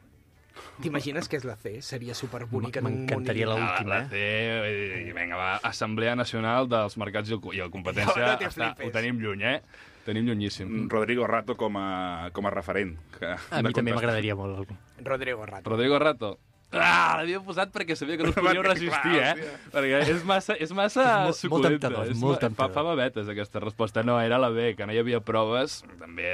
T'imagines 0.83 1.27
que 1.31 1.39
és 1.39 1.45
la 1.47 1.57
C? 1.59 1.81
Seria 1.83 2.15
superbonica 2.15 2.79
en 2.81 2.87
un. 2.87 2.93
M'encantaria 3.01 3.47
l'última, 3.47 3.69
Ah, 3.79 3.85
la 3.89 3.99
eh? 4.05 4.09
C, 4.11 5.13
vinga, 5.15 5.37
va, 5.39 5.51
Assemblea 5.67 6.15
Nacional 6.19 6.69
dels 6.71 6.97
Mercats 6.99 7.31
i 7.31 7.35
el- 7.35 7.55
i 7.55 7.59
la 7.63 7.69
Competència. 7.71 8.27
No, 8.27 8.41
no 8.41 8.49
està, 8.49 8.71
ho 8.87 8.91
tenim 8.95 9.19
lluny, 9.23 9.43
eh? 9.43 9.61
Tenim 10.09 10.25
llunyíssim. 10.25 10.87
Rodrigo 10.89 11.27
Rato 11.29 11.53
com 11.61 11.77
a, 11.77 12.31
com 12.33 12.47
a 12.49 12.51
referent. 12.55 12.95
Que 13.13 13.35
A 13.53 13.61
mi 13.61 13.75
també 13.77 13.93
m'agradaria 13.93 14.33
molt. 14.39 14.71
Rodrigo 15.05 15.45
Rato. 15.45 15.69
Rodrigo 15.69 15.99
Rato. 16.01 16.31
Ah, 16.71 17.15
l'havia 17.17 17.39
posat 17.41 17.71
perquè 17.73 17.95
sabia 17.97 18.19
que 18.21 18.25
no 18.27 18.29
us 18.35 18.37
podíeu 18.37 18.61
Clar, 18.61 18.75
resistir, 18.75 19.15
eh? 19.17 19.31
hòstia. 19.33 19.53
Perquè 19.73 20.01
és 20.13 20.25
massa, 20.29 20.55
és 20.61 20.73
massa 20.77 21.01
És 21.03 21.09
molt- 21.09 21.25
molt 21.25 21.39
suculenta. 21.41 21.71
temptador, 21.89 22.05
és 22.05 22.11
és 22.13 22.21
molt 22.21 22.35
ma- 22.35 22.37
fa, 22.37 22.47
temptador. 22.47 22.75
fa 22.75 22.83
babetes, 22.91 23.29
aquesta 23.33 23.61
resposta. 23.65 24.03
No, 24.05 24.19
era 24.21 24.37
la 24.39 24.51
B, 24.51 24.75
que 24.77 24.85
no 24.87 24.93
hi 24.93 24.99
havia 25.01 25.21
proves. 25.25 25.79
També... 25.99 26.29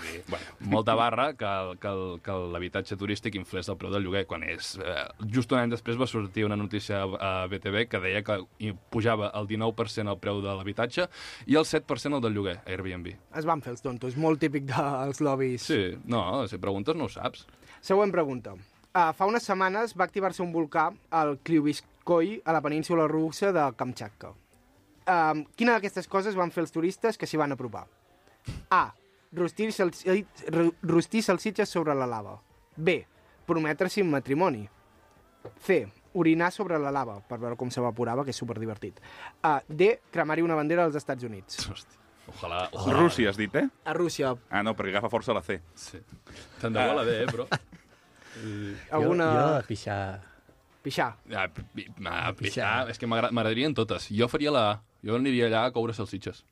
dir, 0.00 0.20
molta 0.60 0.94
barra 0.94 1.30
que, 1.34 1.48
que, 1.80 1.88
el- 1.88 2.20
que 2.24 2.32
l'habitatge 2.52 2.96
turístic 2.96 3.34
inflés 3.40 3.68
el 3.72 3.76
preu 3.80 3.90
del 3.92 4.04
lloguer, 4.04 4.26
quan 4.28 4.44
és... 4.44 4.74
Eh, 4.80 5.06
just 5.32 5.52
un 5.52 5.58
any 5.62 5.72
després 5.72 5.96
va 6.00 6.06
sortir 6.06 6.44
una 6.44 6.56
notícia 6.60 7.02
a 7.04 7.46
BTV 7.50 7.86
que 7.88 8.00
deia 8.04 8.22
que 8.24 8.38
pujava 8.92 9.30
el 9.40 9.48
19% 9.48 10.12
el 10.12 10.18
preu 10.20 10.40
de 10.44 10.52
l'habitatge 10.56 11.08
i 11.46 11.56
el 11.56 11.64
7% 11.64 12.16
el 12.16 12.24
del 12.24 12.34
lloguer, 12.36 12.58
a 12.64 12.68
Airbnb. 12.70 13.14
Es 13.36 13.48
van 13.48 13.60
fer 13.64 13.72
els 13.74 13.80
tontos, 13.84 14.16
molt 14.16 14.40
típic 14.40 14.68
dels 14.68 15.20
lobbies. 15.24 15.62
Sí, 15.68 15.80
no, 16.04 16.46
si 16.48 16.58
preguntes 16.60 16.96
no 16.96 17.08
ho 17.08 17.12
saps. 17.12 17.46
Següent 17.80 18.12
pregunta. 18.12 18.54
Uh, 18.90 19.12
fa 19.14 19.26
unes 19.30 19.44
setmanes 19.46 19.92
va 19.94 20.02
activar-se 20.08 20.42
un 20.42 20.50
volcà 20.50 20.88
al 21.14 21.36
Kliubiskoi, 21.46 22.40
a 22.44 22.52
la 22.56 22.60
península 22.64 23.06
russa 23.06 23.52
de 23.54 23.62
Kamchatka. 23.78 24.32
Uh, 25.10 25.44
quina 25.56 25.76
d'aquestes 25.76 26.08
coses 26.10 26.34
van 26.38 26.50
fer 26.50 26.64
els 26.64 26.74
turistes 26.74 27.16
que 27.18 27.26
s'hi 27.30 27.38
van 27.38 27.54
apropar? 27.54 27.84
A. 28.74 28.88
Rostir, 29.32 29.70
salsi 29.72 30.24
ru- 30.50 30.74
rostir 30.82 31.22
salsitxes 31.22 31.70
sobre 31.70 31.94
la 31.94 32.06
lava. 32.10 32.34
B. 32.76 32.98
Prometre-s'hi 33.46 34.02
un 34.02 34.10
matrimoni. 34.10 34.64
C. 35.62 35.84
Orinar 36.18 36.50
sobre 36.50 36.78
la 36.82 36.90
lava, 36.90 37.20
per 37.22 37.38
veure 37.38 37.54
com 37.56 37.70
s'evaporava, 37.70 38.24
que 38.26 38.34
és 38.34 38.42
superdivertit. 38.42 38.98
Uh, 39.46 39.60
D. 39.68 40.00
Cremar-hi 40.10 40.42
una 40.42 40.56
bandera 40.58 40.88
als 40.88 40.98
Estats 40.98 41.22
Units. 41.22 41.62
Hosti, 41.70 41.94
ojalà, 42.34 42.64
ojalà. 42.74 42.98
Rússia, 42.98 43.30
has 43.30 43.38
dit, 43.38 43.54
eh? 43.54 43.68
A 43.86 43.94
Rússia, 43.94 44.34
Ah, 44.50 44.64
no, 44.66 44.74
perquè 44.74 44.90
agafa 44.96 45.08
força 45.14 45.32
la 45.32 45.42
C. 45.46 45.60
Sí. 45.78 46.02
Tant 46.60 46.74
de 46.74 46.88
bo 46.90 46.98
la 46.98 47.06
bé, 47.06 47.20
eh, 47.22 47.26
però... 47.30 47.46
alguna... 48.90 49.30
Jo, 49.32 49.46
jo 49.60 49.66
pixar... 49.68 50.20
Pixar. 50.82 51.10
Ah, 51.36 51.46
pi, 51.52 51.84
ah, 52.08 52.32
pi, 52.32 52.46
Pixar. 52.46 52.64
ah, 52.64 52.90
és 52.90 52.96
que 52.98 53.06
m'agra- 53.06 53.28
m'agradarien 53.30 53.74
totes. 53.76 54.06
Jo 54.16 54.28
faria 54.32 54.50
la 54.54 54.62
A. 54.70 54.76
Jo 55.04 55.16
aniria 55.18 55.48
allà 55.50 55.66
a 55.68 55.72
coure 55.74 55.92
salsitxes. 55.92 56.44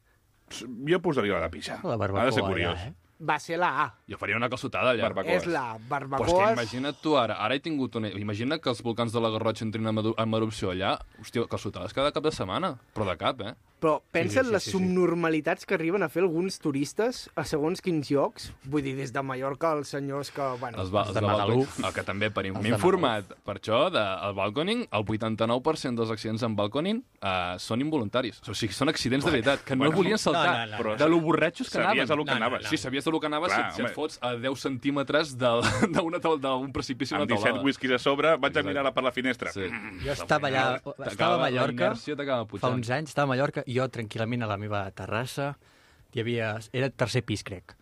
Jo 0.89 0.99
posaria 1.01 1.39
la 1.39 1.47
de 1.47 1.51
pixar. 1.55 1.79
La 1.85 1.95
Ha 1.95 1.97
de 1.97 2.33
ser 2.33 2.43
barbacoa, 2.43 2.49
curiós. 2.49 2.75
allà, 2.79 2.89
eh? 2.89 2.95
Va 3.21 3.39
ser 3.43 3.57
la 3.59 3.71
A. 3.83 3.87
Jo 4.07 4.19
faria 4.21 4.37
una 4.37 4.49
calçotada 4.49 4.93
allà. 4.93 5.03
Barbacoes. 5.09 5.43
És 5.43 5.47
la 5.51 5.63
Però 5.75 5.79
és 5.79 5.81
que 5.81 5.89
barbacoa. 5.89 6.53
imagina't 6.53 7.01
tu 7.03 7.17
ara, 7.19 7.35
ara 7.43 7.57
he 7.57 7.61
tingut 7.65 7.97
una... 7.97 8.09
Imagina 8.09 8.59
que 8.61 8.69
els 8.71 8.83
volcans 8.85 9.13
de 9.17 9.21
la 9.25 9.31
Garrotxa 9.33 9.65
entrin 9.65 9.89
en 9.89 10.35
erupció 10.39 10.71
allà. 10.71 10.99
Hòstia, 11.21 11.47
calçotades 11.49 11.93
cada 11.97 12.13
cap 12.13 12.23
de 12.23 12.31
setmana. 12.31 12.75
Però 12.95 13.09
de 13.09 13.17
cap, 13.17 13.41
eh? 13.41 13.55
Però 13.79 14.01
pensa 14.11 14.41
en 14.41 14.47
sí, 14.47 14.53
les 14.53 14.63
sí, 14.65 14.71
sí. 14.73 14.77
subnormalitats 14.77 15.65
que 15.65 15.75
arriben 15.77 16.03
a 16.03 16.09
fer 16.11 16.25
alguns 16.25 16.59
turistes 16.59 17.29
a 17.39 17.45
segons 17.47 17.81
quins 17.81 18.09
llocs. 18.11 18.49
Vull 18.67 18.83
dir, 18.83 18.97
des 18.99 19.13
de 19.15 19.23
Mallorca 19.23 19.73
els 19.79 19.89
senyors 19.95 20.33
que... 20.35 20.43
Bueno, 20.59 20.81
Els, 20.83 20.91
Els 20.91 21.07
els 21.07 21.15
de 21.15 21.21
de. 21.21 21.27
Magaluf. 21.27 21.79
El 21.85 21.93
que 21.95 22.03
també, 22.03 22.31
per 22.35 22.45
m'he 22.51 22.63
de 22.65 22.73
informat 22.75 23.31
per 23.47 23.55
això, 23.61 23.85
de, 23.95 24.03
el 24.29 24.35
balconing, 24.35 24.83
el 24.91 25.05
89% 25.05 25.95
dels 26.01 26.11
accidents 26.11 26.43
en 26.43 26.57
balconing 26.59 27.03
uh, 27.23 27.55
són 27.63 27.81
involuntaris. 27.85 28.41
O 28.51 28.55
sigui, 28.55 28.75
són 28.75 28.91
accidents 28.91 29.25
de 29.25 29.31
veritat, 29.31 29.63
que 29.63 29.77
no 29.77 29.85
bueno, 29.85 29.93
el 29.93 29.97
volien 30.03 30.19
saltar. 30.19 30.49
no, 30.49 30.59
no, 30.59 30.71
no. 30.73 30.79
Però 30.83 30.97
de 30.99 31.09
lo 31.09 31.21
borratxos 31.23 31.69
que 31.71 31.79
sabies 31.79 32.11
anaven. 32.11 32.13
a 32.13 32.17
lo 32.17 32.25
que 32.25 32.31
No, 32.33 32.39
no, 32.39 32.45
anaves. 32.47 32.65
no. 32.65 32.71
Sí, 32.71 32.77
sabies 32.77 33.05
de 33.05 33.11
lo 33.15 33.21
que 33.21 33.27
anaves 33.27 33.53
Clar, 33.53 33.71
si, 33.73 33.77
si 33.77 33.87
et 33.87 33.95
fots 33.95 34.19
a 34.23 34.35
10 34.35 34.59
centímetres 34.61 35.37
del- 35.39 35.63
d'una 35.95 36.19
taula- 36.21 36.41
d'un 36.43 36.73
precipici 36.73 37.15
a 37.15 37.19
una 37.19 37.23
Amb 37.25 37.31
17 37.31 37.49
taulada. 37.53 37.65
whiskies 37.65 37.93
a 37.93 37.99
sobre, 37.99 38.35
vaig 38.37 38.45
a 38.45 38.61
Exacte. 38.61 38.69
mirar 38.69 38.93
per 38.95 39.05
la 39.05 39.13
finestra. 39.13 39.53
Sí. 39.53 39.71
Jo 40.05 40.13
estava 40.13 40.49
allà, 40.49 40.67
estava 41.07 41.35
a 41.35 41.39
Mallorca, 41.47 41.95
fa 42.59 42.69
uns 42.75 42.91
anys, 42.91 43.11
estava 43.11 43.25
a 43.31 43.33
Mallorca, 43.35 43.63
jo 43.69 43.85
tranquil·lament 43.93 44.43
a 44.45 44.49
la 44.51 44.57
meva 44.61 44.87
terrassa, 44.97 45.53
hi 46.15 46.23
havia... 46.23 46.55
Era 46.73 46.89
tercer 46.91 47.23
pis, 47.29 47.45
crec. 47.45 47.75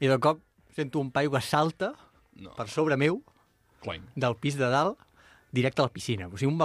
I 0.00 0.08
de 0.08 0.16
cop 0.22 0.40
sento 0.74 1.00
un 1.02 1.10
paio 1.12 1.30
que 1.34 1.40
salta 1.44 1.92
No. 2.38 2.52
per 2.54 2.68
sobre 2.70 2.96
meu, 2.96 3.20
Cloing. 3.82 4.04
del 4.14 4.36
pis 4.38 4.54
de 4.56 4.68
dalt, 4.70 4.98
directe 5.50 5.82
a 5.82 5.86
la 5.88 5.92
piscina. 5.92 6.28
O 6.28 6.36
sigui, 6.38 6.52
un 6.52 6.58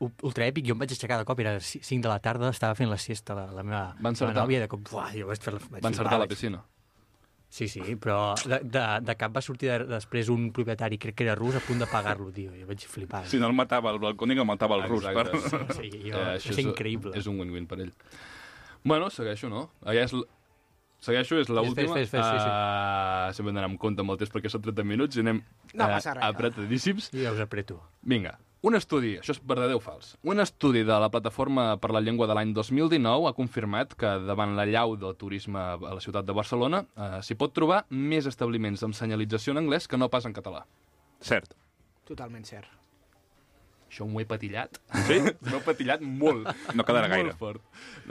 u- 0.00 0.08
ultraèpic, 0.24 0.64
jo 0.64 0.72
em 0.72 0.80
vaig 0.80 0.92
aixecar 0.94 1.18
de 1.20 1.26
cop, 1.28 1.38
era 1.42 1.58
5 1.60 2.00
de 2.00 2.08
la 2.08 2.18
tarda, 2.24 2.48
estava 2.54 2.74
fent 2.78 2.88
la 2.88 2.96
siesta 2.96 3.34
la, 3.36 3.46
la 3.52 3.62
meva, 3.62 3.82
Va 4.00 4.10
la 4.30 4.32
meva 4.32 4.44
nòvia, 4.46 4.60
de 4.64 4.68
cop, 4.72 4.80
buah, 4.90 5.10
jo 5.12 5.26
vaig 5.28 5.42
fer... 5.44 5.52
la- 5.58 5.60
Vaig 5.70 5.82
Va 5.84 5.90
encertar 5.92 6.14
a 6.16 6.22
la 6.24 6.28
piscina. 6.30 6.62
Sí, 7.50 7.66
sí, 7.66 7.80
però 7.98 8.36
de, 8.46 8.60
de, 8.62 8.82
de 9.02 9.14
cap 9.18 9.32
va 9.34 9.40
sortir 9.42 9.72
de, 9.72 9.78
després 9.90 10.28
un 10.30 10.52
propietari, 10.54 11.00
crec 11.02 11.16
que 11.18 11.24
era 11.26 11.34
rus, 11.34 11.56
a 11.58 11.62
punt 11.66 11.80
de 11.82 11.88
pagar-lo, 11.90 12.28
tio. 12.30 12.52
Jo 12.54 12.68
vaig 12.68 12.84
flipar. 12.86 13.24
Si 13.26 13.40
no 13.42 13.48
el 13.50 13.56
matava 13.58 13.90
el 13.90 13.98
balcònic, 13.98 14.38
el 14.38 14.46
matava 14.46 14.76
el 14.78 14.84
rus. 14.86 15.02
Per... 15.10 15.26
Sí, 15.74 15.90
jo, 16.04 16.14
Eh, 16.14 16.20
eh, 16.20 16.36
això 16.36 16.54
és, 16.54 16.60
increïble. 16.62 17.10
És 17.18 17.26
un 17.26 17.40
win-win 17.42 17.66
per 17.66 17.80
ell. 17.82 17.90
Bueno, 18.84 19.10
segueixo, 19.10 19.50
no? 19.50 19.66
Allà 19.82 20.06
és... 20.06 20.14
l- 20.14 20.28
Segueixo, 21.00 21.38
és 21.40 21.48
l'última. 21.48 21.94
Fes, 21.96 22.10
fes, 22.10 22.10
fes, 22.12 22.26
sí, 22.28 22.40
sí. 22.44 22.48
Uh, 22.52 23.30
sempre 23.32 23.48
hem 23.50 23.56
d'anar 23.56 23.68
amb 23.70 23.78
compte 23.80 24.02
amb 24.04 24.12
el 24.12 24.18
temps 24.20 24.30
perquè 24.34 24.50
són 24.52 24.60
30 24.66 24.84
minuts 24.84 25.16
i 25.16 25.22
anem 25.24 25.38
No 25.72 25.86
eh, 25.86 25.94
res. 25.94 26.06
apretadíssims. 26.26 27.06
Jo 27.14 27.22
ja 27.24 27.32
us 27.32 27.40
apreto. 27.40 27.78
Vinga, 28.04 28.34
un 28.62 28.76
estudi, 28.76 29.14
això 29.20 29.32
és 29.32 29.40
verdader 29.48 29.76
o 29.78 29.80
fals, 29.80 30.14
un 30.26 30.42
estudi 30.42 30.82
de 30.84 30.96
la 31.00 31.08
Plataforma 31.12 31.76
per 31.80 31.92
la 31.96 32.02
Llengua 32.04 32.28
de 32.28 32.36
l'any 32.36 32.52
2019 32.56 33.30
ha 33.30 33.36
confirmat 33.36 33.94
que 33.96 34.10
davant 34.26 34.52
la 34.58 34.66
llau 34.68 34.96
del 35.00 35.16
turisme 35.20 35.60
a 35.60 35.94
la 35.94 36.02
ciutat 36.04 36.28
de 36.28 36.36
Barcelona 36.36 36.84
eh, 36.84 37.22
s'hi 37.24 37.38
pot 37.40 37.54
trobar 37.56 37.84
més 37.90 38.28
establiments 38.28 38.84
amb 38.84 38.98
senyalització 38.98 39.56
en 39.56 39.64
anglès 39.64 39.88
que 39.88 40.00
no 40.00 40.10
pas 40.12 40.28
en 40.28 40.36
català. 40.36 40.66
Cert. 41.20 41.56
Totalment 42.08 42.44
cert. 42.44 42.79
Això 43.90 44.06
m'ho 44.06 44.20
he 44.22 44.26
patillat. 44.30 44.78
Sí? 45.08 45.16
M'ho 45.48 45.58
he 45.58 45.62
patillat 45.66 46.02
molt. 46.06 46.46
No 46.78 46.84
quedarà 46.86 47.08
molt 47.08 47.14
gaire. 47.16 47.32
Fort. 47.40 47.64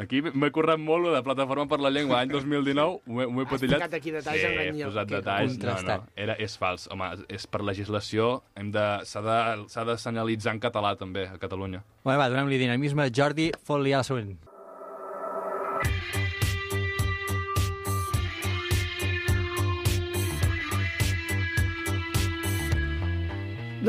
Aquí 0.04 0.20
m'he 0.26 0.50
currat 0.56 0.82
molt 0.82 1.08
de 1.14 1.22
Plataforma 1.24 1.70
per 1.72 1.80
la 1.80 1.92
Llengua 1.94 2.20
l'any 2.20 2.34
2019, 2.34 3.00
m'ho 3.08 3.24
he, 3.24 3.30
he 3.30 3.46
Has 3.46 3.54
patillat. 3.54 3.80
ficat 3.80 3.96
aquí 4.02 4.14
detalls 4.18 4.44
sí, 4.44 4.52
he 4.52 4.84
posat 4.84 5.08
Que 5.08 5.16
detalls. 5.22 5.58
No, 5.64 5.78
no, 5.88 5.98
era, 6.20 6.36
és 6.36 6.58
fals. 6.60 6.90
Home, 6.92 7.10
és 7.32 7.48
per 7.48 7.64
legislació, 7.64 8.30
hem 8.60 8.74
de, 8.76 8.86
s'ha 9.08 9.24
de, 9.24 9.40
s'ha 9.72 9.88
de 9.88 9.98
senyalitzar 10.04 10.58
en 10.58 10.62
català 10.68 10.98
també, 11.00 11.30
a 11.32 11.40
Catalunya. 11.40 11.86
Bé, 12.04 12.20
va, 12.20 12.28
donem-li 12.28 12.60
dinamisme. 12.60 13.08
Jordi, 13.16 13.52
fot-li 13.64 13.96
a 13.96 14.04
la 14.04 14.08
següent. 14.12 14.36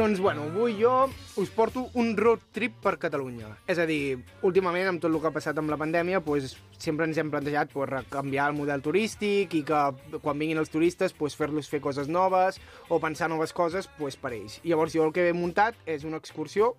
Doncs, 0.01 0.19
bueno, 0.19 0.45
avui 0.49 0.79
jo 0.81 1.11
us 1.37 1.51
porto 1.53 1.91
un 1.93 2.17
road 2.17 2.41
trip 2.57 2.79
per 2.81 2.95
Catalunya. 2.97 3.51
És 3.69 3.77
a 3.77 3.85
dir, 3.85 4.17
últimament, 4.49 4.87
amb 4.89 5.03
tot 5.03 5.11
el 5.13 5.19
que 5.21 5.29
ha 5.29 5.33
passat 5.35 5.59
amb 5.61 5.69
la 5.69 5.77
pandèmia, 5.77 6.23
pues, 6.25 6.55
sempre 6.81 7.05
ens 7.05 7.19
hem 7.21 7.29
plantejat 7.29 7.69
pues, 7.69 8.07
canviar 8.09 8.47
el 8.49 8.57
model 8.57 8.81
turístic 8.81 9.53
i 9.59 9.61
que 9.69 9.81
quan 10.23 10.41
vinguin 10.41 10.57
els 10.63 10.73
turistes 10.73 11.13
pues, 11.13 11.37
fer-los 11.37 11.69
fer 11.69 11.83
coses 11.85 12.09
noves 12.09 12.57
o 12.89 12.97
pensar 12.97 13.29
noves 13.29 13.53
coses 13.53 13.91
pues, 13.99 14.17
per 14.17 14.33
ells. 14.39 14.57
Llavors, 14.65 14.97
jo 14.97 15.05
el 15.05 15.13
que 15.13 15.27
he 15.29 15.35
muntat 15.37 15.77
és 15.85 16.09
una 16.09 16.17
excursió 16.17 16.71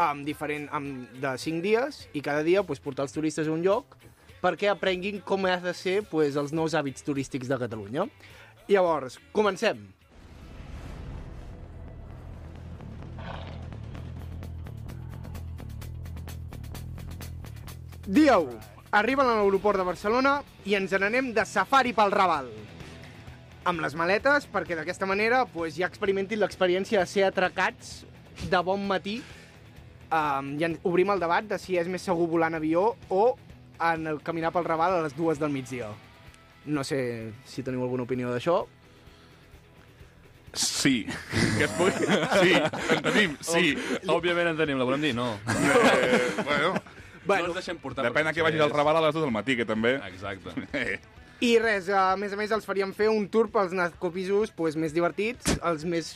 amb 0.00 0.24
diferent, 0.24 0.64
amb, 0.72 1.12
de 1.12 1.34
5 1.36 1.60
dies 1.60 2.06
i 2.16 2.24
cada 2.24 2.40
dia 2.46 2.64
pues, 2.64 2.80
portar 2.80 3.04
els 3.04 3.12
turistes 3.12 3.52
a 3.52 3.52
un 3.52 3.66
lloc 3.68 3.98
perquè 4.40 4.72
aprenguin 4.72 5.20
com 5.20 5.44
ha 5.44 5.58
de 5.60 5.76
ser 5.76 5.98
pues, 6.08 6.40
els 6.40 6.56
nous 6.56 6.72
hàbits 6.72 7.04
turístics 7.04 7.52
de 7.52 7.60
Catalunya. 7.66 8.08
Llavors, 8.72 9.20
comencem. 9.36 9.90
Dia 18.06 18.38
1. 18.38 18.54
Arriben 18.94 19.26
a 19.26 19.34
l'aeroport 19.34 19.80
de 19.80 19.84
Barcelona 19.84 20.36
i 20.64 20.76
ens 20.78 20.92
n'anem 20.94 21.32
de 21.34 21.42
safari 21.44 21.90
pel 21.92 22.12
Raval. 22.14 22.46
Amb 23.66 23.82
les 23.82 23.96
maletes, 23.98 24.46
perquè 24.46 24.76
d'aquesta 24.78 25.08
manera 25.10 25.42
pues, 25.50 25.74
ja 25.74 25.88
experimentin 25.90 26.38
l'experiència 26.38 27.02
de 27.02 27.10
ser 27.10 27.24
atracats 27.26 28.04
de 28.46 28.60
bon 28.62 28.84
matí 28.86 29.16
um, 30.14 30.52
i 30.54 30.68
obrim 30.86 31.10
el 31.10 31.22
debat 31.22 31.48
de 31.50 31.58
si 31.58 31.74
és 31.80 31.90
més 31.90 32.06
segur 32.06 32.28
volar 32.30 32.52
en 32.52 32.60
avió 32.60 32.92
o 33.10 33.24
en 33.82 34.06
el 34.06 34.22
caminar 34.22 34.52
pel 34.54 34.68
Raval 34.70 35.00
a 35.00 35.02
les 35.02 35.16
dues 35.16 35.42
del 35.42 35.50
migdia. 35.50 35.90
No 36.64 36.84
sé 36.86 37.32
si 37.44 37.64
teniu 37.66 37.82
alguna 37.82 38.06
opinió 38.06 38.30
d'això. 38.30 38.60
Sí. 40.54 41.02
Que 41.58 41.66
es 41.66 41.74
pugui... 41.74 42.06
Sí, 42.38 42.54
en 42.94 43.02
tenim, 43.02 43.34
sí. 43.42 43.74
Òbviament 44.06 44.54
en 44.54 44.62
tenim, 44.62 44.78
la 44.78 44.86
volem 44.86 45.02
dir? 45.02 45.12
No. 45.18 45.32
Eh, 45.50 46.22
bueno, 46.46 46.76
no 47.28 47.50
ens 47.50 47.58
deixem 47.60 47.78
portar. 47.82 48.06
depèn 48.06 48.30
a 48.30 48.32
què 48.36 48.44
vagis 48.46 48.62
al 48.62 48.72
Raval 48.74 49.00
a 49.00 49.04
les 49.08 49.14
2 49.16 49.26
del 49.26 49.34
matí, 49.34 49.56
que 49.58 49.66
també... 49.68 49.96
Exacte. 50.08 50.54
I 51.44 51.58
res, 51.60 51.90
a 51.92 52.14
més 52.16 52.32
a 52.32 52.36
més 52.40 52.52
els 52.54 52.64
faríem 52.64 52.94
fer 52.96 53.10
un 53.12 53.26
tour 53.28 53.50
pels 53.52 53.74
narcopisos 53.76 54.54
pues, 54.56 54.78
més 54.80 54.94
divertits, 54.96 55.58
els 55.60 55.84
més 55.84 56.14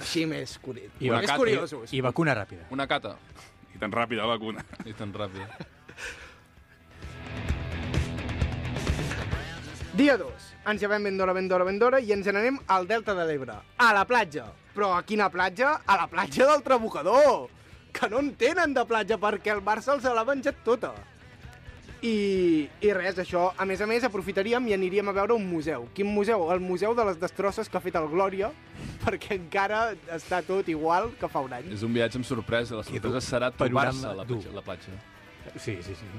així 0.00 0.26
més, 0.28 0.58
curi... 0.60 0.84
I 1.00 1.08
més 1.08 1.24
vacat, 1.24 1.38
curiosos. 1.40 1.92
I 1.94 2.02
vacuna 2.04 2.34
ràpida. 2.36 2.66
Una 2.74 2.86
cata. 2.90 3.14
I 3.74 3.80
tan 3.80 3.92
ràpida 3.92 4.26
la 4.26 4.34
vacuna. 4.36 4.64
I 4.84 4.92
tan 4.96 5.12
ràpid. 5.14 5.64
Dia 9.96 10.18
2. 10.20 10.52
Ens 10.68 10.82
llevem 10.82 11.06
ben 11.08 11.16
d'hora, 11.16 11.32
ben 11.32 11.46
d'hora, 11.48 11.64
ben 11.64 11.78
d'hora 11.80 12.00
i 12.04 12.12
ens 12.12 12.26
n'anem 12.28 12.58
al 12.74 12.88
Delta 12.90 13.14
de 13.16 13.24
l'Ebre, 13.24 13.54
a 13.80 13.92
la 13.96 14.04
platja. 14.04 14.50
Però 14.76 14.90
a 14.92 15.00
quina 15.08 15.30
platja? 15.32 15.78
A 15.86 15.96
la 16.02 16.08
platja 16.12 16.50
del 16.50 16.64
Trabucador! 16.66 17.55
Que 17.96 18.08
no 18.12 18.20
en 18.20 18.32
tenen 18.36 18.74
de 18.76 18.84
platja 18.84 19.16
perquè 19.20 19.54
el 19.54 19.62
Barça 19.64 19.94
els 19.94 20.04
l'ha 20.04 20.24
menjat 20.28 20.58
tota. 20.64 20.92
I, 22.04 22.68
I 22.84 22.90
res, 22.92 23.16
això, 23.18 23.48
a 23.56 23.64
més 23.64 23.80
a 23.80 23.86
més, 23.88 24.04
aprofitaríem 24.04 24.66
i 24.68 24.74
aniríem 24.76 25.08
a 25.08 25.14
veure 25.16 25.34
un 25.34 25.46
museu. 25.48 25.86
Quin 25.96 26.10
museu? 26.12 26.44
El 26.52 26.60
Museu 26.60 26.94
de 26.94 27.06
les 27.08 27.16
Destrosses 27.18 27.70
que 27.72 27.78
ha 27.78 27.82
fet 27.82 27.96
el 27.96 28.08
Glòria, 28.12 28.50
perquè 29.04 29.38
encara 29.38 29.88
està 30.14 30.42
tot 30.44 30.68
igual 30.68 31.08
que 31.20 31.30
fa 31.32 31.42
un 31.46 31.56
any. 31.56 31.72
És 31.72 31.86
un 31.86 31.96
viatge 31.96 32.20
amb 32.20 32.28
sorpresa. 32.28 32.76
La 32.76 32.84
sorpresa 32.86 33.24
serà 33.24 33.50
trobar-se 33.54 34.06
a 34.12 34.14
la 34.20 34.28
platja. 34.28 34.54
La 34.54 34.66
platja. 34.66 34.92
Sí, 35.56 35.78
sí, 35.80 35.96
sí. 35.96 36.12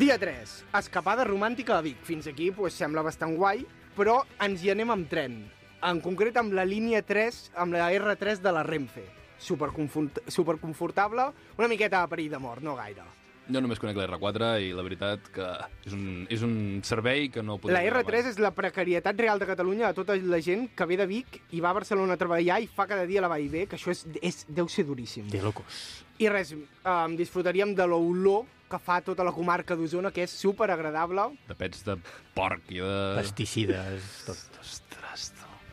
Dia 0.00 0.16
3. 0.16 0.52
Escapada 0.80 1.26
romàntica 1.28 1.76
a 1.76 1.84
Vic. 1.84 2.00
Fins 2.08 2.30
aquí 2.30 2.48
pues, 2.56 2.72
sembla 2.72 3.04
bastant 3.04 3.36
guai, 3.36 3.66
però 3.92 4.22
ens 4.40 4.64
hi 4.64 4.72
anem 4.72 4.96
amb 4.96 5.10
tren. 5.10 5.42
En 5.82 6.00
concret 6.04 6.36
amb 6.36 6.52
la 6.52 6.66
línia 6.68 7.00
3, 7.06 7.52
amb 7.62 7.72
la 7.72 7.86
R3 7.92 8.42
de 8.44 8.52
la 8.52 8.62
Renfe. 8.66 9.06
Superconfort- 9.40 10.20
Superconfortable, 10.28 11.30
una 11.56 11.68
miqueta 11.68 12.02
a 12.02 12.08
perill 12.08 12.30
de 12.30 12.38
mort, 12.38 12.60
no 12.62 12.76
gaire. 12.76 13.06
Jo 13.50 13.58
només 13.64 13.80
conec 13.82 13.96
la 13.98 14.04
R4 14.06 14.50
i 14.62 14.68
la 14.76 14.82
veritat 14.86 15.24
que 15.34 15.46
és 15.88 15.94
un, 15.96 16.26
és 16.30 16.42
un 16.46 16.52
servei 16.86 17.30
que 17.34 17.42
no 17.42 17.56
podem... 17.58 17.74
La 17.74 17.82
R3 17.82 18.28
és 18.30 18.38
la 18.38 18.52
precarietat 18.54 19.18
real 19.18 19.40
de 19.42 19.48
Catalunya 19.48 19.88
de 19.88 19.96
tota 19.96 20.14
la 20.20 20.38
gent 20.44 20.68
que 20.76 20.86
ve 20.86 20.98
de 21.00 21.06
Vic 21.10 21.40
i 21.56 21.62
va 21.64 21.72
a 21.72 21.78
Barcelona 21.80 22.14
a 22.14 22.20
treballar 22.20 22.60
i 22.62 22.68
fa 22.70 22.86
cada 22.86 23.08
dia 23.08 23.24
la 23.24 23.32
va 23.32 23.40
i 23.42 23.48
ve, 23.50 23.64
que 23.66 23.74
això 23.80 23.90
és, 23.90 24.04
és, 24.22 24.44
deu 24.46 24.68
ser 24.70 24.84
duríssim. 24.86 25.26
De 25.32 25.42
locos. 25.42 26.04
I 26.20 26.28
res, 26.30 26.52
um, 26.52 27.16
disfrutaríem 27.18 27.74
de 27.74 27.88
l'olor 27.90 28.44
que 28.70 28.78
fa 28.78 29.00
tota 29.02 29.24
la 29.26 29.32
comarca 29.34 29.74
d'Osona, 29.74 30.12
que 30.14 30.28
és 30.28 30.30
super 30.30 30.68
agradable. 30.70 31.24
De 31.48 31.56
pets 31.58 31.82
de 31.88 31.96
porc 32.36 32.70
i 32.70 32.78
de... 32.78 32.94
Pesticides, 33.18 34.12
tot. 34.28 34.60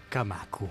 Que 0.10 0.24
maco. 0.24 0.70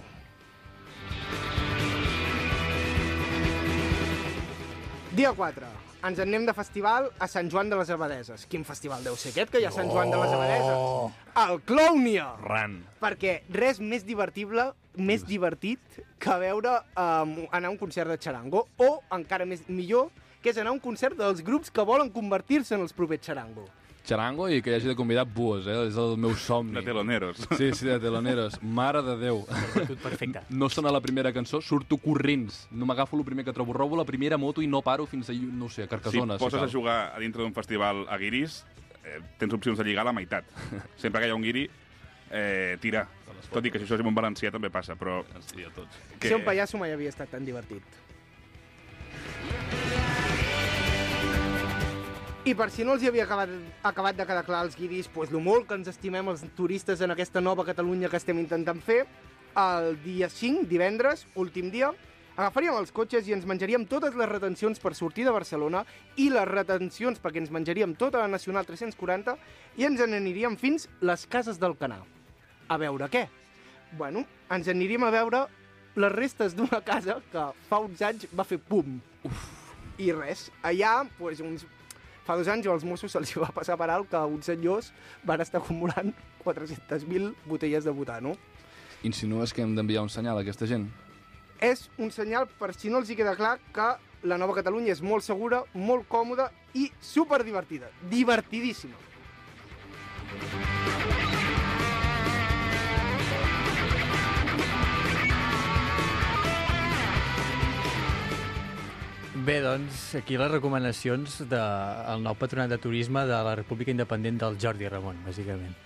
Dia 5.13 5.33
4. 5.33 5.67
Ens 6.07 6.19
en 6.21 6.29
anem 6.29 6.47
de 6.49 6.53
festival 6.57 7.11
a 7.21 7.27
Sant 7.29 7.51
Joan 7.53 7.69
de 7.69 7.77
les 7.77 7.91
Abadeses. 7.93 8.47
Quin 8.49 8.65
festival 8.65 9.05
deu 9.05 9.17
ser 9.21 9.33
aquest 9.33 9.53
que 9.53 9.61
hi 9.61 9.67
ha 9.67 9.73
a 9.73 9.77
Sant 9.77 9.89
Joan 9.93 10.13
de 10.13 10.19
les 10.21 10.33
Abadeses? 10.33 11.15
El 11.43 11.61
Clownia! 11.69 12.31
Ran. 12.45 12.79
Perquè 13.01 13.39
res 13.53 13.81
més 13.81 14.05
divertible, 14.09 14.71
més 14.97 15.25
divertit 15.29 16.01
que 16.21 16.37
veure 16.41 16.79
um, 16.97 17.35
anar 17.51 17.69
a 17.69 17.75
un 17.75 17.81
concert 17.81 18.13
de 18.13 18.17
xarango 18.21 18.67
o, 18.77 18.91
encara 19.17 19.49
més 19.49 19.65
millor, 19.69 20.13
que 20.41 20.53
és 20.53 20.61
anar 20.61 20.73
a 20.73 20.77
un 20.77 20.85
concert 20.85 21.17
dels 21.19 21.43
grups 21.45 21.73
que 21.73 21.85
volen 21.85 22.13
convertir-se 22.13 22.77
en 22.77 22.85
els 22.87 22.97
propers 22.97 23.25
xarango. 23.27 23.67
Xarango 24.07 24.47
i 24.49 24.61
que 24.63 24.71
hi 24.71 24.77
hagi 24.77 24.87
de 24.93 24.95
convidar 24.95 25.25
buos, 25.27 25.67
eh? 25.67 25.75
És 25.89 25.97
el 25.99 26.15
meu 26.21 26.37
somni. 26.39 26.77
De 26.79 26.83
teloneros. 26.87 27.41
Sí, 27.59 27.73
sí, 27.75 27.87
de 27.89 27.99
teloneros. 28.03 28.61
Mare 28.63 29.03
de 29.03 29.17
Déu. 29.19 29.43
Tot 29.75 29.99
perfecte. 30.05 30.45
No 30.57 30.69
sona 30.71 30.93
la 30.95 31.01
primera 31.03 31.33
cançó, 31.35 31.61
surto 31.61 31.99
corrents. 31.99 32.67
No 32.71 32.87
m'agafo 32.87 33.19
el 33.19 33.25
primer 33.27 33.45
que 33.45 33.53
trobo. 33.53 33.75
Robo 33.75 33.99
la 33.99 34.05
primera 34.07 34.39
moto 34.39 34.63
i 34.63 34.69
no 34.71 34.81
paro 34.87 35.07
fins 35.11 35.31
a, 35.31 35.35
no 35.35 35.69
sé, 35.69 35.83
a 35.83 35.87
Si 35.87 35.91
Carcassona. 35.91 36.39
et 36.39 36.41
poses 36.41 36.61
cal. 36.61 36.69
a 36.69 36.73
jugar 36.73 36.99
a 37.17 37.19
dintre 37.19 37.43
d'un 37.43 37.55
festival 37.55 38.07
a 38.09 38.17
guiris, 38.17 38.65
eh, 39.05 39.19
tens 39.39 39.53
opcions 39.53 39.79
de 39.79 39.85
lligar 39.85 40.07
a 40.07 40.11
la 40.13 40.15
meitat. 40.15 40.47
Sempre 41.03 41.21
que 41.21 41.27
hi 41.27 41.35
ha 41.35 41.37
un 41.37 41.43
guiri, 41.43 41.69
eh, 42.31 42.79
tira. 42.81 43.09
Tot 43.53 43.65
i 43.67 43.71
que 43.71 43.79
si 43.79 43.85
això 43.87 43.99
és 43.99 44.03
un 44.07 44.15
valencià 44.15 44.51
també 44.51 44.71
passa, 44.71 44.97
però... 44.99 45.21
Ens 45.35 45.53
tots. 45.75 45.99
Que... 46.19 46.29
Ser 46.29 46.37
un 46.39 46.45
pallasso 46.47 46.79
mai 46.79 46.93
havia 46.95 47.11
estat 47.11 47.31
tan 47.31 47.45
divertit. 47.45 47.83
I 52.47 52.53
per 52.55 52.69
si 52.71 52.85
no 52.87 52.93
els 52.95 53.03
hi 53.03 53.09
havia 53.11 53.25
acabat, 53.25 53.51
acabat 53.89 54.15
de 54.15 54.25
quedar 54.25 54.45
clar 54.47 54.61
als 54.63 54.77
guiris, 54.79 55.09
pues, 55.11 55.33
lo 55.35 55.41
molt 55.43 55.65
que 55.67 55.75
ens 55.75 55.89
estimem 55.91 56.29
els 56.31 56.45
turistes 56.55 57.01
en 57.03 57.11
aquesta 57.11 57.41
nova 57.43 57.65
Catalunya 57.67 58.07
que 58.07 58.21
estem 58.21 58.39
intentant 58.39 58.79
fer, 58.87 59.01
el 59.59 59.97
dia 60.05 60.29
5, 60.31 60.63
divendres, 60.71 61.25
últim 61.35 61.73
dia, 61.75 61.89
agafaríem 62.37 62.79
els 62.79 62.95
cotxes 62.95 63.27
i 63.27 63.35
ens 63.35 63.49
menjaríem 63.51 63.89
totes 63.91 64.15
les 64.15 64.31
retencions 64.31 64.79
per 64.79 64.95
sortir 64.95 65.27
de 65.27 65.35
Barcelona 65.35 65.83
i 66.23 66.29
les 66.31 66.47
retencions 66.47 67.19
perquè 67.19 67.43
ens 67.43 67.51
menjaríem 67.51 67.99
tota 67.99 68.23
la 68.23 68.31
Nacional 68.31 68.69
340 68.71 69.35
i 69.83 69.91
ens 69.91 70.07
n'aniríem 70.07 70.55
fins 70.55 70.87
les 71.03 71.27
cases 71.27 71.59
del 71.59 71.75
Canà. 71.75 71.99
A 72.71 72.79
veure 72.79 73.11
què? 73.11 73.27
Bueno, 73.99 74.23
ens 74.55 74.71
aniríem 74.71 75.03
a 75.03 75.11
veure 75.19 75.49
les 75.99 76.15
restes 76.15 76.55
d'una 76.55 76.79
casa 76.87 77.19
que 77.33 77.51
fa 77.67 77.83
uns 77.83 78.07
anys 78.07 78.31
va 78.39 78.47
fer 78.47 78.63
pum. 78.63 79.01
Uf. 79.27 79.49
I 79.99 80.13
res, 80.13 80.53
allà, 80.63 81.01
pues, 81.19 81.43
uns... 81.43 81.67
fa 82.27 82.37
dos 82.37 82.49
anys 82.51 82.67
als 82.67 82.85
Mossos 82.85 83.15
se'ls 83.15 83.33
va 83.39 83.53
passar 83.55 83.79
per 83.79 83.89
alt 83.95 84.11
que 84.11 84.19
uns 84.19 84.49
senyors 84.51 84.93
van 85.25 85.41
estar 85.45 85.63
acumulant 85.63 86.13
400.000 86.45 87.35
botelles 87.47 87.85
de 87.87 87.95
butano. 87.95 88.37
Insinues 89.07 89.53
que 89.53 89.63
hem 89.63 89.77
d'enviar 89.77 90.03
un 90.03 90.11
senyal 90.11 90.39
a 90.39 90.45
aquesta 90.45 90.67
gent? 90.67 90.89
És 91.63 91.87
un 91.97 92.11
senyal, 92.13 92.49
per 92.59 92.75
si 92.75 92.91
no 92.93 93.01
els 93.01 93.11
hi 93.11 93.17
queda 93.17 93.37
clar, 93.39 93.57
que 93.73 93.95
la 94.27 94.39
nova 94.41 94.57
Catalunya 94.57 94.93
és 94.93 95.03
molt 95.05 95.25
segura, 95.25 95.63
molt 95.73 96.09
còmoda 96.09 96.51
i 96.75 96.91
super 97.01 97.43
divertida. 97.45 97.89
Divertidíssima. 98.11 98.99
Bé, 109.47 109.61
doncs, 109.63 110.17
aquí 110.19 110.35
les 110.41 110.49
recomanacions 110.51 111.37
del 111.47 112.25
nou 112.25 112.35
patronat 112.41 112.73
de 112.73 112.79
turisme 112.83 113.23
de 113.31 113.37
la 113.47 113.53
República 113.61 113.95
Independent 113.95 114.41
del 114.41 114.59
Jordi 114.65 114.91
Ramon, 114.91 115.21
bàsicament. 115.23 115.77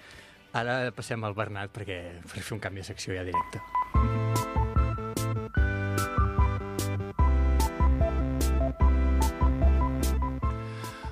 Ara 0.57 0.79
passem 0.96 1.29
al 1.29 1.37
Bernat 1.37 1.75
perquè 1.77 2.01
per 2.25 2.40
fer 2.40 2.57
un 2.57 2.64
canvi 2.64 2.81
de 2.81 2.88
secció 2.88 3.12
ja 3.18 3.27
directe. 3.27 3.61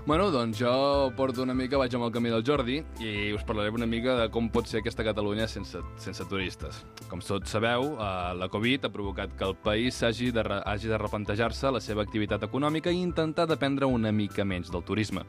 Bueno, 0.08 0.30
doncs 0.30 0.56
jo 0.56 1.12
porto 1.14 1.42
una 1.42 1.52
mica, 1.52 1.76
vaig 1.76 1.92
amb 1.92 2.06
el 2.06 2.12
camí 2.14 2.30
del 2.32 2.40
Jordi 2.40 2.78
i 3.04 3.10
us 3.36 3.42
parlaré 3.44 3.68
una 3.76 3.84
mica 3.84 4.14
de 4.16 4.30
com 4.32 4.46
pot 4.48 4.64
ser 4.64 4.78
aquesta 4.80 5.04
Catalunya 5.04 5.44
sense, 5.52 5.82
sense 6.00 6.24
turistes. 6.30 6.78
Com 7.10 7.20
tots 7.20 7.52
sabeu, 7.52 7.90
eh, 7.92 8.06
la 8.40 8.48
Covid 8.48 8.86
ha 8.86 8.90
provocat 8.94 9.34
que 9.36 9.44
el 9.44 9.52
país 9.60 9.98
hagi 10.02 10.30
de, 10.32 10.40
hagi 10.64 10.88
de 10.88 10.96
replantejar-se 10.96 11.74
la 11.76 11.82
seva 11.84 12.06
activitat 12.06 12.46
econòmica 12.48 12.88
i 12.88 13.02
intentar 13.02 13.44
dependre 13.50 13.84
una 13.84 14.08
mica 14.08 14.46
menys 14.48 14.72
del 14.72 14.80
turisme. 14.80 15.26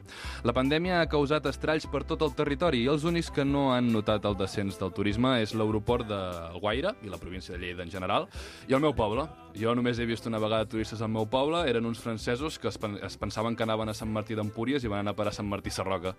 La 0.48 0.56
pandèmia 0.56 1.02
ha 1.02 1.10
causat 1.12 1.50
estralls 1.52 1.84
per 1.84 2.06
tot 2.08 2.24
el 2.24 2.32
territori 2.32 2.80
i 2.80 2.88
els 2.88 3.04
únics 3.04 3.28
que 3.28 3.44
no 3.44 3.74
han 3.74 3.92
notat 3.92 4.24
el 4.24 4.38
descens 4.40 4.80
del 4.80 4.96
turisme 4.96 5.42
és 5.42 5.52
l'aeroport 5.52 6.08
de 6.08 6.22
Guaire 6.56 6.94
i 7.04 7.12
la 7.12 7.20
província 7.20 7.52
de 7.52 7.60
Lleida 7.60 7.84
en 7.84 7.92
general 7.92 8.30
i 8.64 8.72
el 8.72 8.80
meu 8.80 8.96
poble. 8.96 9.28
Jo 9.50 9.74
només 9.74 9.98
he 9.98 10.06
vist 10.06 10.24
una 10.30 10.38
vegada 10.38 10.64
turistes 10.64 11.02
al 11.02 11.10
meu 11.10 11.26
poble, 11.26 11.64
eren 11.68 11.84
uns 11.84 11.98
francesos 12.00 12.56
que 12.58 12.68
es, 12.68 12.78
es 13.02 13.16
pensaven 13.18 13.56
que 13.56 13.64
anaven 13.66 13.90
a 13.90 13.94
Sant 13.98 14.08
Martí 14.08 14.36
d'Empúries 14.38 14.69
i 14.78 14.90
van 14.92 15.02
anar 15.02 15.16
a 15.16 15.18
parar 15.18 15.34
a 15.34 15.36
Sant 15.36 15.48
Martí 15.50 15.72
Sarroca. 15.74 16.14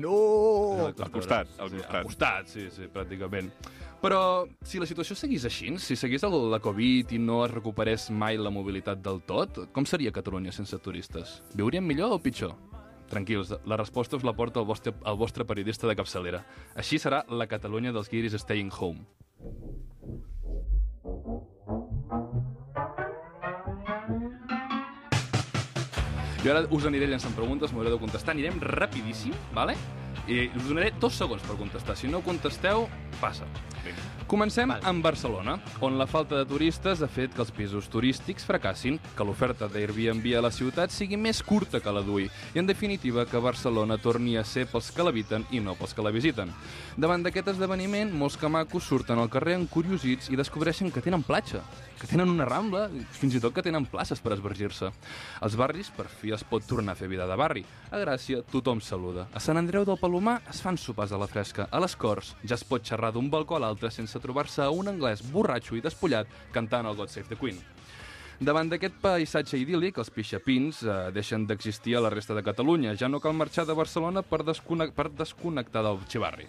No! 0.00 0.14
Al 0.88 1.12
costat, 1.12 1.52
al 1.58 1.70
sí, 1.70 1.76
costat. 1.76 1.94
Al 2.00 2.08
costat, 2.08 2.50
sí, 2.52 2.66
sí, 2.72 2.88
pràcticament. 2.92 3.52
Però 4.00 4.48
si 4.64 4.80
la 4.80 4.88
situació 4.88 5.12
seguís 5.18 5.44
així, 5.44 5.74
si 5.76 5.96
seguís 6.00 6.24
el, 6.24 6.36
la 6.52 6.60
Covid 6.64 7.12
i 7.12 7.20
no 7.20 7.42
es 7.44 7.52
recuperés 7.52 8.08
mai 8.10 8.40
la 8.40 8.52
mobilitat 8.52 9.02
del 9.04 9.20
tot, 9.28 9.66
com 9.76 9.84
seria 9.84 10.14
Catalunya 10.16 10.54
sense 10.56 10.78
turistes? 10.80 11.40
Viuríem 11.52 11.84
millor 11.84 12.16
o 12.16 12.22
pitjor? 12.24 12.56
Tranquils, 13.10 13.52
la 13.66 13.76
resposta 13.76 14.16
us 14.16 14.24
la 14.24 14.32
porta 14.38 14.62
el 14.62 14.66
vostre, 14.66 14.94
el 15.04 15.20
vostre 15.20 15.44
periodista 15.44 15.90
de 15.90 15.98
capçalera. 15.98 16.44
Així 16.78 16.96
serà 17.02 17.24
la 17.28 17.48
Catalunya 17.50 17.92
dels 17.92 18.08
guiris 18.08 18.38
Staying 18.40 18.72
Home. 18.78 19.04
Jo 26.40 26.54
ara 26.54 26.62
us 26.72 26.86
aniré 26.88 27.08
llançant 27.10 27.34
preguntes, 27.36 27.74
m'haureu 27.74 27.98
de 27.98 28.00
contestar, 28.00 28.32
anirem 28.32 28.56
rapidíssim, 28.62 29.34
vale? 29.52 29.76
I 30.30 30.46
us 30.56 30.64
donaré 30.70 30.94
dos 31.02 31.18
segons 31.20 31.44
per 31.44 31.58
contestar. 31.60 31.98
Si 32.00 32.08
no 32.08 32.22
contesteu, 32.24 32.88
passa. 33.20 33.48
Vinga. 33.84 34.19
Comencem 34.30 34.70
amb 34.70 35.02
Barcelona, 35.02 35.56
on 35.82 35.96
la 35.98 36.04
falta 36.06 36.36
de 36.38 36.46
turistes 36.46 37.00
ha 37.02 37.08
fet 37.10 37.32
que 37.34 37.42
els 37.42 37.50
pisos 37.50 37.88
turístics 37.90 38.44
fracassin, 38.46 39.00
que 39.18 39.24
l'oferta 39.26 39.66
d'Airbnb 39.66 40.28
a 40.38 40.44
la 40.44 40.52
ciutat 40.54 40.94
sigui 40.94 41.18
més 41.18 41.40
curta 41.42 41.80
que 41.82 41.90
la 41.90 42.04
d'UI 42.06 42.28
i, 42.28 42.60
en 42.62 42.68
definitiva, 42.68 43.24
que 43.26 43.42
Barcelona 43.42 43.98
torni 43.98 44.36
a 44.38 44.44
ser 44.46 44.68
pels 44.70 44.92
que 44.94 45.02
l'habiten 45.02 45.48
i 45.50 45.58
no 45.58 45.74
pels 45.74 45.96
que 45.98 46.04
la 46.06 46.14
visiten. 46.14 46.54
Davant 46.94 47.26
d'aquest 47.26 47.50
esdeveniment, 47.56 48.14
molts 48.14 48.38
camacos 48.38 48.86
surten 48.86 49.18
al 49.18 49.32
carrer 49.34 49.56
encuriosits 49.58 50.30
i 50.30 50.38
descobreixen 50.38 50.94
que 50.94 51.02
tenen 51.02 51.26
platja, 51.26 51.64
que 51.98 52.06
tenen 52.06 52.30
una 52.30 52.46
rambla, 52.46 52.86
fins 53.10 53.34
i 53.34 53.42
tot 53.42 53.56
que 53.56 53.66
tenen 53.66 53.90
places 53.90 54.22
per 54.22 54.36
esvergir-se. 54.36 54.92
Als 55.42 55.58
barris, 55.58 55.90
per 55.90 56.06
fi, 56.06 56.30
es 56.38 56.46
pot 56.46 56.62
tornar 56.70 56.94
a 56.94 57.00
fer 57.02 57.10
vida 57.10 57.26
de 57.26 57.36
barri. 57.36 57.66
A 57.90 57.98
Gràcia, 57.98 58.44
tothom 58.46 58.78
saluda. 58.78 59.26
A 59.34 59.42
Sant 59.42 59.58
Andreu 59.58 59.82
del 59.84 59.98
Palomar 59.98 60.38
es 60.48 60.62
fan 60.62 60.78
sopars 60.78 61.10
a 61.10 61.18
la 61.18 61.28
fresca. 61.28 61.66
A 61.66 61.82
les 61.82 61.98
Corts 61.98 62.36
ja 62.46 62.54
es 62.54 62.64
pot 62.64 62.86
xerrar 62.86 63.10
d'un 63.12 63.26
balcó 63.28 63.58
a 63.58 63.64
l'altre 63.66 63.90
sense 63.90 64.19
trobar-se 64.22 64.62
a 64.64 64.70
un 64.70 64.88
anglès 64.92 65.22
borratxo 65.32 65.76
i 65.76 65.84
despullat 65.84 66.28
cantant 66.54 66.86
el 66.86 66.96
God 66.98 67.12
Save 67.12 67.32
the 67.32 67.38
Queen. 67.40 67.58
Davant 68.40 68.70
d'aquest 68.72 68.94
paisatge 69.02 69.58
idíl·lic, 69.60 69.98
els 70.00 70.08
pixapins 70.14 70.78
eh, 70.80 70.94
deixen 71.12 71.42
d'existir 71.44 71.98
a 71.98 72.00
la 72.00 72.08
resta 72.08 72.32
de 72.32 72.40
Catalunya. 72.40 72.94
Ja 72.96 73.10
no 73.12 73.20
cal 73.20 73.34
marxar 73.36 73.66
de 73.68 73.76
Barcelona 73.76 74.22
per, 74.24 74.40
desconnect 74.48 74.96
per 74.96 75.10
desconnectar 75.12 75.82
del 75.84 76.00
xivarri. 76.08 76.48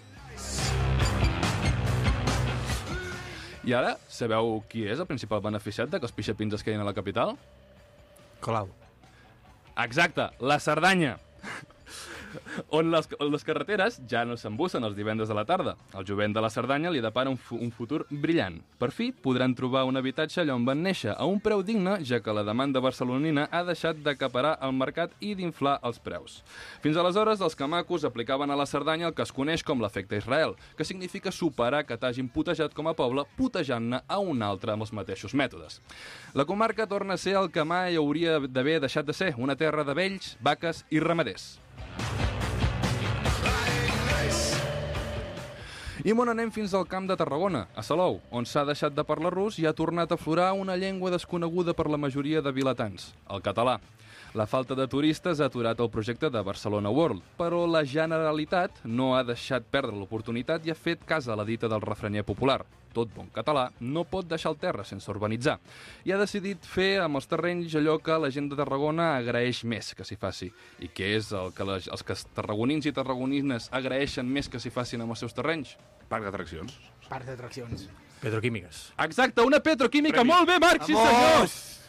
I 3.68 3.76
ara, 3.76 3.98
sabeu 4.08 4.62
qui 4.72 4.86
és 4.88 5.04
el 5.04 5.10
principal 5.10 5.44
beneficiat 5.44 5.92
de 5.92 6.00
que 6.00 6.08
els 6.08 6.16
pixapins 6.16 6.56
es 6.56 6.64
quedin 6.64 6.80
a 6.82 6.88
la 6.88 6.96
capital? 6.96 7.36
Colau. 8.40 8.72
Exacte, 9.84 10.32
la 10.40 10.58
Cerdanya. 10.64 11.18
On 12.70 12.92
les, 12.92 13.08
on 13.20 13.32
les 13.32 13.46
carreteres 13.48 14.00
ja 14.10 14.24
no 14.28 14.38
s'embussen 14.38 14.84
els 14.84 14.96
divendres 14.98 15.30
a 15.30 15.38
la 15.38 15.46
tarda. 15.46 15.76
El 15.98 16.06
jovent 16.08 16.34
de 16.36 16.44
la 16.44 16.50
Cerdanya 16.54 16.92
li 16.92 17.02
depara 17.04 17.32
un, 17.32 17.40
un 17.58 17.72
futur 17.72 18.06
brillant. 18.10 18.60
Per 18.80 18.92
fi 18.96 19.12
podran 19.12 19.56
trobar 19.58 19.86
un 19.90 20.00
habitatge 20.00 20.42
allà 20.42 20.56
on 20.56 20.66
van 20.68 20.82
néixer, 20.84 21.14
a 21.16 21.28
un 21.30 21.40
preu 21.44 21.64
digne, 21.64 21.98
ja 22.08 22.22
que 22.24 22.36
la 22.36 22.46
demanda 22.48 22.82
barcelonina 22.84 23.48
ha 23.52 23.64
deixat 23.68 24.02
d'acaparar 24.04 24.58
el 24.66 24.76
mercat 24.78 25.14
i 25.20 25.34
d'inflar 25.38 25.78
els 25.88 26.00
preus. 26.04 26.42
Fins 26.84 26.98
aleshores, 26.98 27.42
els 27.42 27.58
camacos 27.58 28.06
aplicaven 28.08 28.52
a 28.52 28.60
la 28.60 28.68
Cerdanya 28.70 29.10
el 29.10 29.16
que 29.18 29.26
es 29.26 29.34
coneix 29.36 29.64
com 29.64 29.82
l'efecte 29.82 30.20
Israel, 30.20 30.56
que 30.78 30.88
significa 30.88 31.32
superar 31.32 31.86
que 31.86 31.98
t'hagin 31.98 32.30
putejat 32.32 32.76
com 32.78 32.90
a 32.90 32.96
poble 32.98 33.26
putejant-ne 33.38 34.04
a 34.08 34.20
un 34.20 34.44
altre 34.46 34.76
amb 34.76 34.88
els 34.88 34.94
mateixos 34.96 35.36
mètodes. 35.38 35.80
La 36.34 36.46
comarca 36.46 36.88
torna 36.88 37.16
a 37.16 37.22
ser 37.22 37.38
el 37.40 37.52
que 37.52 37.66
mai 37.66 38.00
hauria 38.00 38.40
d'haver 38.48 38.80
deixat 38.84 39.08
de 39.08 39.18
ser, 39.18 39.34
una 39.38 39.56
terra 39.56 39.86
de 39.88 39.98
vells, 39.98 40.36
vaques 40.42 40.86
i 40.90 41.00
ramaders. 41.00 41.52
I 46.02 46.16
on 46.18 46.32
anem 46.32 46.50
fins 46.50 46.72
al 46.74 46.88
camp 46.90 47.06
de 47.06 47.14
Tarragona, 47.14 47.68
a 47.78 47.84
Salou, 47.86 48.16
on 48.34 48.48
s'ha 48.50 48.64
deixat 48.66 48.96
de 48.98 49.04
parlar 49.06 49.30
rus 49.36 49.60
i 49.62 49.68
ha 49.70 49.74
tornat 49.78 50.10
a 50.10 50.18
florar 50.18 50.48
una 50.58 50.74
llengua 50.74 51.12
desconeguda 51.14 51.76
per 51.78 51.86
la 51.94 52.00
majoria 52.02 52.42
de 52.42 52.50
vilatans, 52.52 53.12
el 53.30 53.44
català. 53.46 53.76
La 54.34 54.46
falta 54.48 54.76
de 54.80 54.86
turistes 54.88 55.42
ha 55.42 55.50
aturat 55.50 55.80
el 55.84 55.90
projecte 55.92 56.30
de 56.32 56.40
Barcelona 56.40 56.88
World, 56.90 57.20
però 57.36 57.66
la 57.68 57.82
Generalitat 57.84 58.78
no 58.88 59.10
ha 59.18 59.26
deixat 59.28 59.66
perdre 59.68 59.92
l'oportunitat 59.92 60.64
i 60.64 60.72
ha 60.72 60.76
fet 60.78 61.02
cas 61.04 61.28
a 61.28 61.36
la 61.36 61.44
dita 61.44 61.68
del 61.68 61.84
refrenyer 61.84 62.24
popular. 62.24 62.62
Tot 62.96 63.12
bon 63.12 63.28
català 63.36 63.66
no 63.84 64.06
pot 64.08 64.30
deixar 64.32 64.54
el 64.54 64.58
terra 64.62 64.86
sense 64.88 65.12
urbanitzar. 65.12 65.58
I 66.08 66.14
ha 66.16 66.20
decidit 66.22 66.64
fer 66.64 67.02
amb 67.04 67.20
els 67.20 67.28
terrenys 67.28 67.76
allò 67.76 67.98
que 68.00 68.16
la 68.24 68.30
gent 68.32 68.48
de 68.52 68.60
Tarragona 68.60 69.10
agraeix 69.18 69.66
més 69.68 69.92
que 70.00 70.08
s'hi 70.08 70.16
faci. 70.20 70.48
I 70.80 70.88
què 70.88 71.12
és 71.18 71.34
el 71.36 71.52
que 71.56 71.68
les, 71.68 71.92
els 71.92 72.08
que 72.08 72.16
tarragonins 72.40 72.88
i 72.88 72.96
tarragonines 72.96 73.68
agraeixen 73.76 74.32
més 74.32 74.48
que 74.48 74.64
s'hi 74.64 74.72
facin 74.72 75.04
amb 75.04 75.12
els 75.12 75.26
seus 75.26 75.36
terrenys? 75.36 75.76
Parc 76.08 76.30
d'atraccions. 76.30 76.80
Parc 77.10 77.28
d'atraccions. 77.28 77.88
Petroquímiques. 78.24 78.94
Exacte, 79.10 79.44
una 79.44 79.60
petroquímica. 79.60 80.22
Premi. 80.22 80.36
Molt 80.36 80.48
bé, 80.48 80.60
Marc, 80.64 80.88
sí 80.88 80.96
Vamos! 80.96 81.81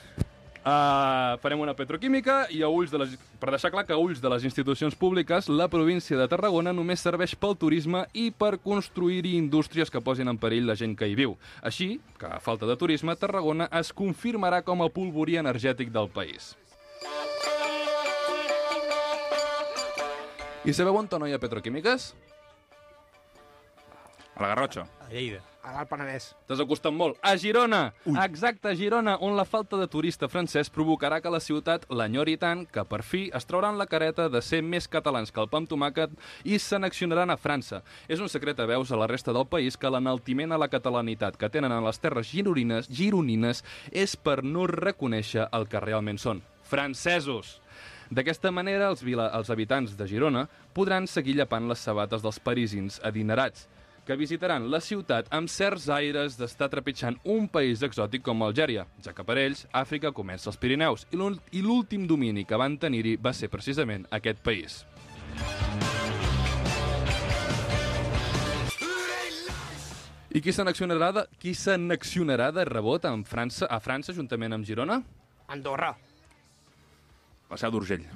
Uh, 0.62 1.40
farem 1.42 1.59
una 1.59 1.72
petroquímica 1.75 2.44
i 2.55 2.61
a 2.62 2.68
ulls 2.70 2.92
de 2.92 3.01
les, 3.01 3.16
per 3.42 3.51
deixar 3.51 3.72
clar 3.75 3.83
que 3.83 3.96
a 3.96 3.98
ulls 3.98 4.20
de 4.22 4.31
les 4.31 4.44
institucions 4.46 4.94
públiques 4.94 5.48
la 5.51 5.66
província 5.66 6.14
de 6.14 6.29
Tarragona 6.31 6.70
només 6.70 7.03
serveix 7.03 7.35
pel 7.35 7.57
turisme 7.59 8.05
i 8.14 8.29
per 8.31 8.61
construir-hi 8.62 9.35
indústries 9.40 9.90
que 9.90 10.05
posin 10.07 10.31
en 10.31 10.38
perill 10.38 10.70
la 10.70 10.79
gent 10.79 10.94
que 10.94 11.11
hi 11.11 11.18
viu. 11.18 11.35
Així 11.66 11.96
que, 12.14 12.31
a 12.31 12.38
falta 12.38 12.70
de 12.70 12.79
turisme, 12.79 13.18
Tarragona 13.18 13.66
es 13.83 13.90
confirmarà 13.90 14.62
com 14.62 14.87
el 14.87 14.94
polvorí 14.94 15.40
energètic 15.42 15.90
del 15.90 16.07
país. 16.14 16.53
I 20.62 20.70
sabeu 20.70 20.94
on 20.94 21.11
no 21.18 21.27
hi 21.27 21.35
ha 21.35 21.42
petroquímiques? 21.42 22.12
A 24.37 24.42
la 24.44 24.55
Garrotxa. 24.55 24.87
A 25.03 25.11
Lleida. 25.11 25.42
A 25.62 25.70
l'Alt 25.77 25.90
Penedès. 25.92 26.25
T'has 26.51 26.59
acostat 26.59 26.90
molt. 26.90 27.18
A 27.22 27.37
Girona! 27.38 27.92
Ui. 28.03 28.16
Exacte, 28.18 28.72
a 28.72 28.75
Girona, 28.75 29.14
on 29.22 29.37
la 29.38 29.44
falta 29.46 29.79
de 29.79 29.87
turista 29.87 30.27
francès 30.27 30.70
provocarà 30.75 31.20
que 31.22 31.31
la 31.31 31.38
ciutat 31.38 31.85
l'enyori 31.87 32.35
tant 32.42 32.64
que 32.66 32.83
per 32.90 32.98
fi 33.07 33.29
es 33.31 33.46
trauran 33.46 33.79
la 33.79 33.87
careta 33.87 34.27
de 34.33 34.42
ser 34.42 34.59
més 34.66 34.88
catalans 34.90 35.31
que 35.31 35.38
el 35.38 35.46
pa 35.53 35.61
amb 35.62 35.70
tomàquet 35.70 36.16
i 36.42 36.59
s'anaccionaran 36.59 37.31
a 37.31 37.38
França. 37.38 37.85
És 38.11 38.18
un 38.18 38.31
secret 38.33 38.59
a 38.59 38.66
veus 38.66 38.90
a 38.90 38.98
la 38.98 39.07
resta 39.07 39.31
del 39.37 39.46
país 39.46 39.79
que 39.79 39.92
l'enaltiment 39.94 40.51
a 40.51 40.59
la 40.59 40.70
catalanitat 40.72 41.38
que 41.38 41.51
tenen 41.53 41.70
en 41.70 41.87
les 41.87 42.03
terres 42.03 42.27
gironines, 42.35 42.90
gironines 42.90 43.62
és 43.92 44.16
per 44.18 44.40
no 44.42 44.66
reconèixer 44.66 45.46
el 45.53 45.68
que 45.70 45.85
realment 45.85 46.18
són. 46.18 46.42
Francesos! 46.66 47.61
D'aquesta 48.12 48.51
manera, 48.53 48.90
els, 48.90 49.01
vila, 49.07 49.31
els 49.38 49.48
habitants 49.48 49.94
de 49.96 50.07
Girona 50.11 50.42
podran 50.75 51.07
seguir 51.09 51.38
llapant 51.38 51.70
les 51.70 51.81
sabates 51.81 52.20
dels 52.20 52.42
parisins 52.44 52.98
adinerats, 53.09 53.68
que 54.07 54.17
visitaran 54.19 54.69
la 54.71 54.81
ciutat 54.83 55.29
amb 55.35 55.51
certs 55.51 55.88
aires 55.93 56.37
d'estar 56.38 56.69
trepitjant 56.73 57.19
un 57.25 57.47
país 57.49 57.83
exòtic 57.87 58.25
com 58.27 58.43
Algèria, 58.43 58.87
ja 59.05 59.15
que 59.15 59.25
per 59.27 59.38
ells 59.38 59.67
Àfrica 59.73 60.12
comença 60.12 60.51
als 60.51 60.59
Pirineus 60.59 61.07
i 61.12 61.62
l'últim 61.62 62.07
domini 62.11 62.45
que 62.45 62.59
van 62.59 62.79
tenir-hi 62.79 63.17
va 63.17 63.35
ser 63.37 63.51
precisament 63.53 64.07
aquest 64.11 64.43
país. 64.43 64.83
I 70.33 70.41
qui 70.41 70.53
s'anaccionarà 70.57 71.11
de, 71.12 71.27
qui 71.38 71.53
s'anaccionarà 71.53 72.49
de 72.57 72.65
rebot 72.65 73.05
amb 73.05 73.29
França, 73.29 73.69
a 73.69 73.79
França 73.85 74.17
juntament 74.17 74.57
amb 74.57 74.65
Girona? 74.65 75.03
Andorra. 75.53 75.93
La 77.53 77.59
seu 77.61 77.75
d'Urgell. 77.75 78.07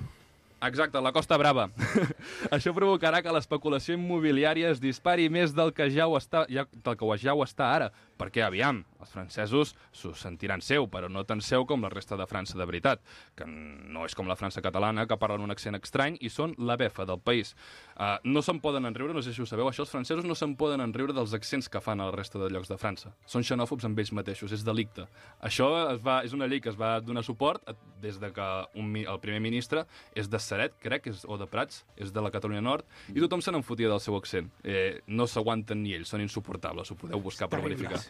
Exacte, 0.65 1.01
la 1.05 1.13
Costa 1.13 1.37
Brava. 1.37 1.67
Això 2.57 2.73
provocarà 2.73 3.21
que 3.21 3.33
l'especulació 3.35 3.97
immobiliària 3.99 4.71
es 4.73 4.81
dispari 4.81 5.29
més 5.29 5.53
del 5.53 5.75
que 5.77 5.91
ja 5.93 6.07
ho 6.09 6.17
està, 6.17 6.47
ja, 6.49 6.65
del 6.73 6.97
que 6.97 7.19
ja 7.21 7.35
ho 7.37 7.45
està 7.45 7.69
ara. 7.75 7.91
Perquè, 8.17 8.43
aviam, 8.47 8.79
els 9.01 9.11
francesos 9.13 9.75
s'ho 9.93 10.15
sentiran 10.17 10.63
seu, 10.65 10.87
però 10.89 11.11
no 11.13 11.25
tan 11.29 11.43
seu 11.45 11.67
com 11.69 11.83
la 11.85 11.91
resta 11.93 12.17
de 12.17 12.25
França 12.27 12.57
de 12.57 12.65
veritat, 12.65 13.03
que 13.37 13.45
no 13.47 14.07
és 14.07 14.15
com 14.17 14.27
la 14.29 14.37
França 14.37 14.63
catalana, 14.65 15.05
que 15.07 15.19
parlen 15.21 15.43
un 15.45 15.51
accent 15.53 15.77
estrany 15.77 16.17
i 16.25 16.31
són 16.33 16.55
la 16.59 16.77
befa 16.81 17.05
del 17.05 17.21
país. 17.21 17.55
Uh, 17.97 18.17
no 18.25 18.41
se'n 18.43 18.61
poden 18.61 18.87
enriure, 18.89 19.13
no 19.13 19.21
sé 19.23 19.35
si 19.37 19.43
ho 19.43 19.47
sabeu, 19.47 19.69
això 19.69 19.85
els 19.85 19.93
francesos 19.93 20.25
no 20.25 20.35
se'n 20.35 20.57
poden 20.57 20.81
enriure 20.81 21.13
dels 21.13 21.35
accents 21.37 21.69
que 21.69 21.81
fan 21.81 22.01
a 22.01 22.07
la 22.09 22.17
resta 22.17 22.39
de 22.41 22.49
llocs 22.51 22.69
de 22.73 22.79
França. 22.81 23.13
Són 23.27 23.45
xenòfobs 23.45 23.85
amb 23.85 23.99
ells 24.01 24.13
mateixos, 24.17 24.53
és 24.57 24.65
delicte. 24.65 25.05
Això 25.45 25.69
es 25.93 26.01
va, 26.05 26.23
és 26.25 26.33
una 26.33 26.49
llei 26.49 26.61
que 26.65 26.71
es 26.73 26.77
va 26.81 26.95
donar 27.01 27.23
suport 27.25 27.63
a- 27.69 27.75
des 28.01 28.19
de 28.21 28.33
que 28.33 28.49
un, 28.77 28.95
el 28.97 29.21
primer 29.21 29.41
ministre 29.41 29.85
és 30.15 30.29
de 30.31 30.39
Seret, 30.41 30.75
crec, 30.81 31.07
és, 31.13 31.25
o 31.29 31.37
de 31.37 31.47
Prats, 31.47 31.85
és 31.97 32.13
de 32.13 32.21
la 32.25 32.31
Catalunya 32.31 32.61
Nord, 32.65 32.85
i 33.15 33.21
tothom 33.21 33.41
se 33.45 33.53
n'enfotia 33.53 33.89
del 33.93 34.01
seu 34.01 34.17
accent. 34.17 34.51
Eh, 34.65 35.01
no 35.07 35.27
s'aguanten 35.27 35.83
ni 35.83 35.95
ells, 35.97 36.09
són 36.13 36.21
insuportables, 36.25 36.91
ho 36.91 36.97
podeu 36.97 37.21
buscar 37.21 37.49
per 37.49 37.61
verificar. 37.65 38.01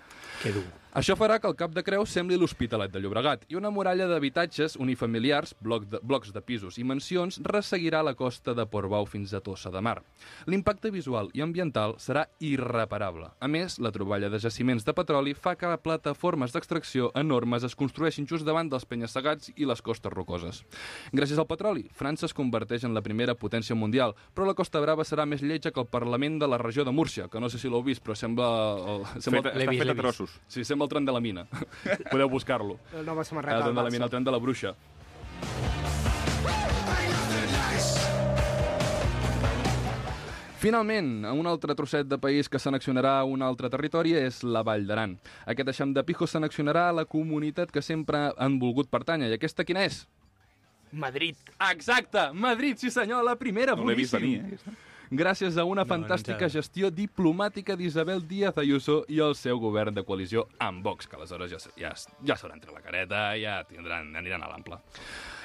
Que 0.43 0.53
dur. 0.53 0.65
Això 0.97 1.13
farà 1.13 1.35
que 1.37 1.45
el 1.45 1.57
Cap 1.61 1.75
de 1.77 1.83
Creu 1.85 2.07
sembli 2.09 2.39
l'Hospitalet 2.41 2.89
de 2.89 3.03
Llobregat 3.05 3.43
i 3.53 3.57
una 3.59 3.69
muralla 3.69 4.07
d'habitatges 4.09 4.79
unifamiliars, 4.81 5.51
bloc 5.61 5.83
de, 5.93 5.99
blocs 6.01 6.31
de 6.33 6.41
pisos 6.41 6.79
i 6.81 6.85
mansions 6.89 7.37
resseguirà 7.45 8.01
la 8.01 8.15
costa 8.17 8.55
de 8.57 8.65
Portbou 8.65 9.05
fins 9.05 9.35
a 9.37 9.43
Tossa 9.45 9.69
de 9.75 9.83
Mar. 9.85 9.99
L'impacte 10.49 10.89
visual 10.95 11.29
i 11.37 11.43
ambiental 11.45 11.99
serà 12.01 12.23
irreparable. 12.41 13.29
A 13.45 13.51
més, 13.53 13.77
la 13.77 13.93
troballa 13.93 14.31
de 14.33 14.41
jaciments 14.41 14.87
de 14.89 14.95
petroli 14.97 15.35
fa 15.37 15.53
que 15.61 15.75
plataformes 15.85 16.57
d'extracció 16.57 17.11
enormes 17.13 17.69
es 17.69 17.77
construeixin 17.77 18.25
just 18.25 18.49
davant 18.49 18.73
dels 18.73 18.89
penya-segats 18.89 19.53
i 19.53 19.69
les 19.69 19.85
costes 19.85 20.17
rocoses. 20.17 20.63
Gràcies 21.13 21.37
al 21.37 21.51
petroli, 21.53 21.85
França 21.93 22.25
es 22.25 22.33
converteix 22.41 22.89
en 22.89 22.97
la 22.97 23.05
primera 23.05 23.37
potència 23.37 23.77
mundial, 23.77 24.17
però 24.33 24.49
la 24.49 24.57
Costa 24.57 24.81
Brava 24.81 25.05
serà 25.05 25.29
més 25.29 25.45
lletja 25.45 25.75
que 25.77 25.85
el 25.85 25.93
Parlament 25.93 26.41
de 26.41 26.49
la 26.49 26.57
regió 26.65 26.89
de 26.89 26.97
Múrcia, 26.97 27.29
que 27.29 27.45
no 27.45 27.53
sé 27.53 27.61
si 27.61 27.69
l'heu 27.69 27.85
vist, 27.85 28.01
però 28.01 28.17
sembla... 28.17 28.51
El, 28.97 29.07
sembla 29.21 29.53
l'he 29.53 29.69
està 29.69 29.77
vist, 29.77 29.85
fet 29.85 29.93
a 29.93 30.01
trossos. 30.01 30.41
Sí, 30.49 30.65
sembla 30.65 30.86
el 30.87 30.93
tren 30.95 31.05
de 31.09 31.13
la 31.15 31.21
mina. 31.21 31.47
Podeu 32.13 32.31
buscar-lo. 32.33 32.79
El 32.95 33.07
samarreta 33.25 33.61
tren 33.61 33.75
del 33.75 33.75
de 33.75 33.83
la 33.83 33.91
mina, 33.91 34.05
el 34.07 34.15
tren 34.15 34.25
de 34.25 34.35
la 34.35 34.39
bruixa. 34.39 34.75
Finalment, 40.57 41.27
un 41.29 41.47
altre 41.47 41.75
trosset 41.77 42.09
de 42.09 42.17
país 42.19 42.49
que 42.49 42.59
s'anaccionarà 42.59 43.19
a 43.21 43.27
un 43.29 43.43
altre 43.45 43.69
territori 43.71 44.15
és 44.17 44.41
la 44.43 44.63
Vall 44.67 44.87
d'Aran. 44.89 45.13
Aquest 45.53 45.69
eixam 45.75 45.93
de 45.95 46.03
Pijo 46.09 46.27
s'anaccionarà 46.27 46.89
a 46.89 46.95
la 46.97 47.05
comunitat 47.05 47.71
que 47.71 47.83
sempre 47.85 48.31
han 48.35 48.57
volgut 48.63 48.89
pertànyer. 48.91 49.29
I 49.31 49.37
aquesta 49.37 49.67
quina 49.69 49.85
és? 49.85 50.07
Madrid. 50.97 51.37
Exacte! 51.71 52.31
Madrid, 52.33 52.81
sí 52.81 52.91
senyor, 52.91 53.23
la 53.27 53.37
primera, 53.37 53.77
No 53.77 53.85
l'he 53.85 53.99
vist 53.99 54.17
boníssim. 54.17 54.43
venir, 54.43 54.59
eh? 54.67 54.86
Gràcies 55.11 55.57
a 55.57 55.65
una 55.65 55.85
No, 55.85 55.91
fantàstica 55.91 56.47
no 56.49 56.53
gestió 56.53 56.91
diplomàtica 56.91 57.77
d'Isabel 57.77 58.23
Díaz 58.27 58.59
Ayuso 58.59 59.05
i 59.09 59.21
el 59.23 59.35
seu 59.39 59.61
govern 59.63 59.95
de 59.95 60.05
coalició 60.05 60.47
amb 60.59 60.85
Vox, 60.85 61.07
que 61.07 61.17
aleshores 61.17 61.53
ja, 61.53 61.61
ja, 61.79 61.93
ja 62.27 62.37
s'hauran 62.37 62.61
tret 62.61 62.75
la 62.75 62.83
careta, 62.85 63.23
ja 63.41 63.61
tindran, 63.69 64.15
aniran 64.17 64.43
a 64.43 64.51
l'ample. 64.51 64.81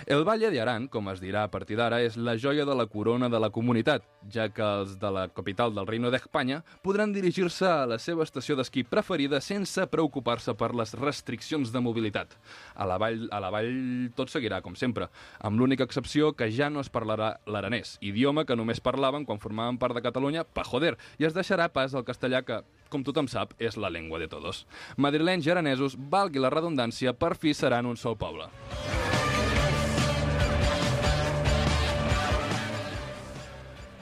El 0.05 0.23
Valle 0.25 0.49
de 0.49 0.61
Aran, 0.61 0.87
com 0.89 1.11
es 1.11 1.21
dirà 1.21 1.43
a 1.45 1.51
partir 1.53 1.77
d'ara, 1.77 1.99
és 2.01 2.17
la 2.17 2.33
joia 2.37 2.65
de 2.65 2.73
la 2.75 2.87
corona 2.89 3.29
de 3.29 3.39
la 3.39 3.51
comunitat, 3.53 4.05
ja 4.33 4.47
que 4.49 4.65
els 4.65 4.95
de 5.01 5.11
la 5.13 5.27
capital 5.29 5.75
del 5.75 5.85
Reino 5.85 6.09
d'Espanya 6.09 6.61
podran 6.81 7.13
dirigir-se 7.13 7.67
a 7.69 7.85
la 7.85 7.99
seva 8.01 8.25
estació 8.25 8.57
d'esquí 8.57 8.83
preferida 8.87 9.41
sense 9.41 9.85
preocupar-se 9.91 10.55
per 10.57 10.71
les 10.77 10.95
restriccions 10.97 11.71
de 11.71 11.83
mobilitat. 11.83 12.33
A 12.73 12.87
la 12.89 12.97
vall, 13.01 13.27
a 13.29 13.41
la 13.43 13.51
vall 13.53 14.09
tot 14.17 14.33
seguirà, 14.33 14.61
com 14.65 14.75
sempre, 14.75 15.09
amb 15.39 15.59
l'única 15.59 15.85
excepció 15.85 16.33
que 16.33 16.49
ja 16.49 16.71
no 16.73 16.81
es 16.81 16.89
parlarà 16.89 17.35
l'aranès, 17.45 17.97
idioma 18.01 18.45
que 18.45 18.57
només 18.57 18.81
parlaven 18.81 19.25
quan 19.25 19.41
formaven 19.51 19.77
part 19.77 19.95
de 19.95 20.01
Catalunya, 20.01 20.45
pa 20.47 20.63
joder, 20.63 20.95
i 21.19 21.27
es 21.27 21.35
deixarà 21.35 21.67
pas 21.73 21.93
al 21.93 22.07
castellà 22.07 22.41
que, 22.47 22.61
com 22.89 23.03
tothom 23.03 23.27
sap, 23.27 23.53
és 23.59 23.75
la 23.77 23.91
llengua 23.91 24.19
de 24.19 24.29
todos. 24.31 24.65
Madrilenys 24.97 25.47
i 25.47 25.51
aranesos, 25.51 25.97
valgui 25.97 26.39
la 26.39 26.51
redundància, 26.53 27.13
per 27.13 27.35
fi 27.35 27.53
seran 27.53 27.85
un 27.85 27.99
sol 27.99 28.15
poble. 28.15 28.47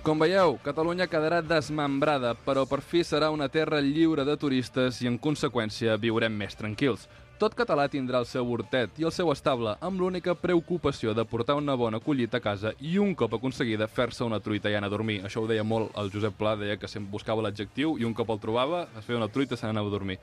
Com 0.06 0.22
veieu, 0.22 0.56
Catalunya 0.64 1.10
quedarà 1.10 1.42
desmembrada, 1.44 2.32
però 2.46 2.64
per 2.70 2.80
fi 2.82 3.04
serà 3.04 3.30
una 3.34 3.50
terra 3.50 3.82
lliure 3.82 4.24
de 4.26 4.38
turistes 4.38 5.02
i, 5.04 5.10
en 5.10 5.18
conseqüència, 5.20 5.98
viurem 6.00 6.38
més 6.38 6.56
tranquils. 6.56 7.10
Tot 7.40 7.54
català 7.56 7.86
tindrà 7.88 8.20
el 8.20 8.26
seu 8.28 8.50
hortet 8.52 8.98
i 9.00 9.06
el 9.08 9.14
seu 9.16 9.30
estable 9.32 9.72
amb 9.88 10.02
l'única 10.02 10.34
preocupació 10.36 11.14
de 11.16 11.24
portar 11.24 11.56
una 11.56 11.72
bona 11.80 12.02
collita 12.04 12.42
a 12.42 12.44
casa 12.44 12.74
i 12.84 12.98
un 13.00 13.14
cop 13.16 13.38
aconseguida 13.38 13.88
fer-se 13.88 14.26
una 14.26 14.42
truita 14.44 14.68
i 14.68 14.76
anar 14.76 14.90
a 14.90 14.92
dormir. 14.92 15.22
Això 15.24 15.40
ho 15.40 15.48
deia 15.48 15.64
molt 15.64 15.96
el 16.02 16.12
Josep 16.12 16.36
Pla, 16.36 16.58
deia 16.60 16.76
que 16.76 16.90
sempre 16.92 17.14
buscava 17.14 17.46
l'adjectiu 17.46 17.94
i 17.96 18.04
un 18.04 18.12
cop 18.14 18.34
el 18.36 18.42
trobava 18.44 18.82
es 19.00 19.08
feia 19.08 19.22
una 19.22 19.30
truita 19.32 19.56
i 19.56 19.62
se 19.62 19.70
n'anava 19.70 19.88
a 19.88 19.94
dormir. 19.94 20.18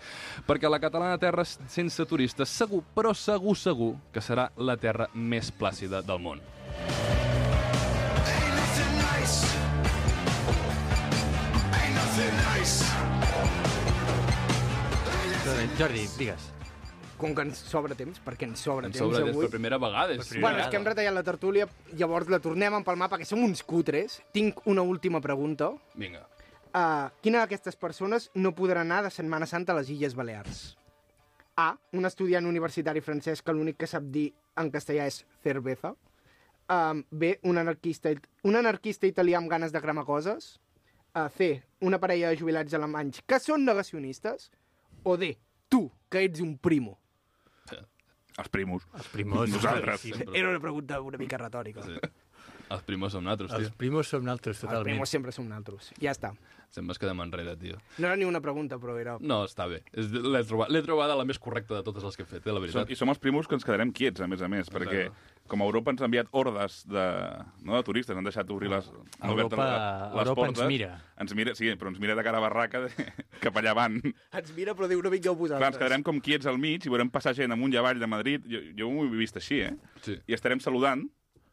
Perquè 0.45 0.69
la 0.69 0.81
catalana 0.83 1.17
terra 1.17 1.47
sense 1.49 2.05
turistes 2.05 2.53
segur, 2.53 2.83
però 2.93 3.15
segur, 3.17 3.57
segur 3.57 3.95
que 4.13 4.21
serà 4.21 4.51
la 4.59 4.77
terra 4.77 5.09
més 5.15 5.49
plàcida 5.49 6.03
del 6.05 6.21
món. 6.21 6.45
Jordi, 15.77 16.05
digues. 16.17 16.56
Com 17.17 17.33
que 17.35 17.45
ens 17.47 17.63
sobra 17.65 17.97
temps, 17.97 18.19
perquè 18.21 18.45
ens 18.45 18.61
sobra 18.61 18.91
Ens 18.91 18.99
temps 18.99 19.15
sobra 19.15 19.31
avui. 19.31 19.47
per 19.47 19.57
primera 19.57 19.79
vegada. 19.81 20.13
És... 20.13 20.29
primera 20.29 20.51
Bueno, 20.51 20.63
és 20.65 20.71
que 20.71 20.77
hem 20.77 20.85
retallat 20.85 21.15
la 21.17 21.23
tertúlia, 21.25 21.69
llavors 21.97 22.29
la 22.29 22.41
tornem 22.45 22.75
a 22.75 22.81
empalmar 22.83 23.09
perquè 23.13 23.25
som 23.25 23.41
uns 23.45 23.63
cutres. 23.65 24.19
Tinc 24.37 24.61
una 24.67 24.83
última 24.85 25.21
pregunta. 25.25 25.71
Vinga. 25.95 26.27
Uh, 26.77 27.09
quina 27.25 27.41
d'aquestes 27.41 27.79
persones 27.81 28.29
no 28.35 28.53
podrà 28.53 28.83
anar 28.85 29.03
de 29.07 29.11
Setmana 29.11 29.47
Santa 29.49 29.73
a 29.73 29.79
les 29.79 29.89
Illes 29.95 30.15
Balears? 30.15 30.77
A. 31.57 31.71
Un 31.97 32.05
estudiant 32.05 32.45
universitari 32.45 33.01
francès 33.01 33.41
que 33.41 33.55
l'únic 33.57 33.79
que 33.81 33.89
sap 33.89 34.05
dir 34.13 34.27
en 34.61 34.69
castellà 34.71 35.07
és 35.09 35.23
cerveza. 35.43 35.95
Um, 36.69 37.01
B. 37.11 37.39
Un 37.49 37.57
anarquista, 37.63 38.13
un 38.45 38.61
anarquista 38.61 39.09
italià 39.09 39.39
amb 39.41 39.49
ganes 39.49 39.73
de 39.73 39.81
cremar 39.81 40.05
coses. 40.05 40.59
Uh, 41.17 41.31
C. 41.33 41.63
Una 41.81 41.97
parella 42.03 42.29
de 42.29 42.37
jubilats 42.37 42.77
alemanys 42.77 43.23
que 43.25 43.41
són 43.41 43.65
negacionistes. 43.65 44.51
O 45.05 45.17
D. 45.17 45.39
Tu, 45.73 45.87
que 46.13 46.27
ets 46.29 46.45
un 46.45 46.59
primo. 46.59 46.99
Els 48.39 48.49
primos. 48.53 48.87
Els 48.95 49.09
primos. 49.09 49.49
Nosaltres. 49.49 50.01
claríssim. 50.03 50.35
Era 50.35 50.51
una 50.51 50.61
pregunta 50.61 51.01
una 51.01 51.19
mica 51.19 51.39
retòrica. 51.39 51.83
Sí. 51.83 51.97
Els 52.69 52.83
primers 52.83 53.13
som 53.15 53.23
nosaltres, 53.23 53.53
Els 53.55 53.69
tio. 53.69 53.77
primos 53.79 54.09
som 54.11 54.25
naltros, 54.27 54.57
Els 54.57 54.61
totalment. 54.65 54.85
primos 54.85 55.09
sempre 55.09 55.31
som 55.33 55.47
naltros. 55.49 55.93
Ja 56.03 56.11
està. 56.11 56.33
Sempre 56.69 56.91
ens 56.93 56.99
quedem 56.99 57.21
enrere, 57.23 57.57
tio. 57.57 57.77
No 57.99 58.09
era 58.09 58.17
ni 58.17 58.25
una 58.27 58.41
pregunta, 58.43 58.77
però 58.83 58.97
era... 58.99 59.17
No, 59.21 59.45
està 59.47 59.69
bé. 59.71 59.85
És- 59.93 60.11
L'he 60.11 60.43
trobat, 60.45 60.69
l'he 60.75 60.83
trobada 60.83 61.15
la 61.15 61.25
més 61.25 61.39
correcta 61.39 61.77
de 61.79 61.83
totes 61.87 62.03
les 62.03 62.17
que 62.17 62.25
he 62.25 62.27
fet, 62.27 62.43
eh, 62.45 62.51
la 62.51 62.59
Som, 62.59 62.67
veritat. 62.67 62.91
I 62.91 62.97
som 62.97 63.09
els 63.09 63.19
primos 63.23 63.47
que 63.47 63.55
ens 63.55 63.65
quedarem 63.65 63.93
quiets, 63.93 64.21
a 64.21 64.27
més 64.27 64.43
a 64.43 64.49
més, 64.49 64.69
perquè 64.69 65.07
com 65.49 65.63
a 65.63 65.67
Europa 65.69 65.93
ens 65.95 66.03
ha 66.03 66.07
enviat 66.09 66.29
hordes 66.37 66.81
de, 66.91 67.05
no, 67.63 67.77
de 67.77 67.83
turistes, 67.87 68.17
han 68.17 68.25
deixat 68.27 68.51
obrir 68.51 68.69
les, 68.73 68.89
han 69.21 69.31
obert 69.33 69.53
Europa- 69.53 69.67
les 70.15 70.27
Europa 70.27 70.47
ens 70.49 70.59
portes. 70.59 70.69
mira. 70.69 70.91
Ens 71.23 71.35
mira, 71.39 71.55
sí, 71.59 71.71
però 71.81 71.89
ens 71.93 72.01
mira 72.03 72.15
de 72.19 72.25
cara 72.27 72.39
a 72.39 72.45
barraca 72.45 72.81
de, 72.87 72.91
cap 73.45 73.57
allà 73.61 73.75
van. 73.79 74.01
Ens 74.33 74.53
mira, 74.57 74.75
però 74.75 74.89
diu, 74.91 75.03
no 75.05 75.11
vingueu 75.13 75.35
vosaltres. 75.37 75.63
Clar, 75.63 75.73
ens 75.75 75.79
quedarem 75.83 76.03
com 76.07 76.21
quiets 76.21 76.47
al 76.51 76.59
mig 76.59 76.85
i 76.87 76.93
veurem 76.93 77.11
passar 77.11 77.35
gent 77.39 77.53
amunt 77.55 77.75
i 77.75 77.81
avall 77.81 77.99
de 78.03 78.07
Madrid. 78.11 78.45
Jo, 78.51 78.61
jo 78.77 78.89
ho 78.91 79.05
he 79.07 79.13
vist 79.17 79.37
així, 79.41 79.63
eh? 79.69 79.75
Sí. 80.05 80.19
I 80.27 80.35
estarem 80.37 80.61
saludant, 80.61 81.07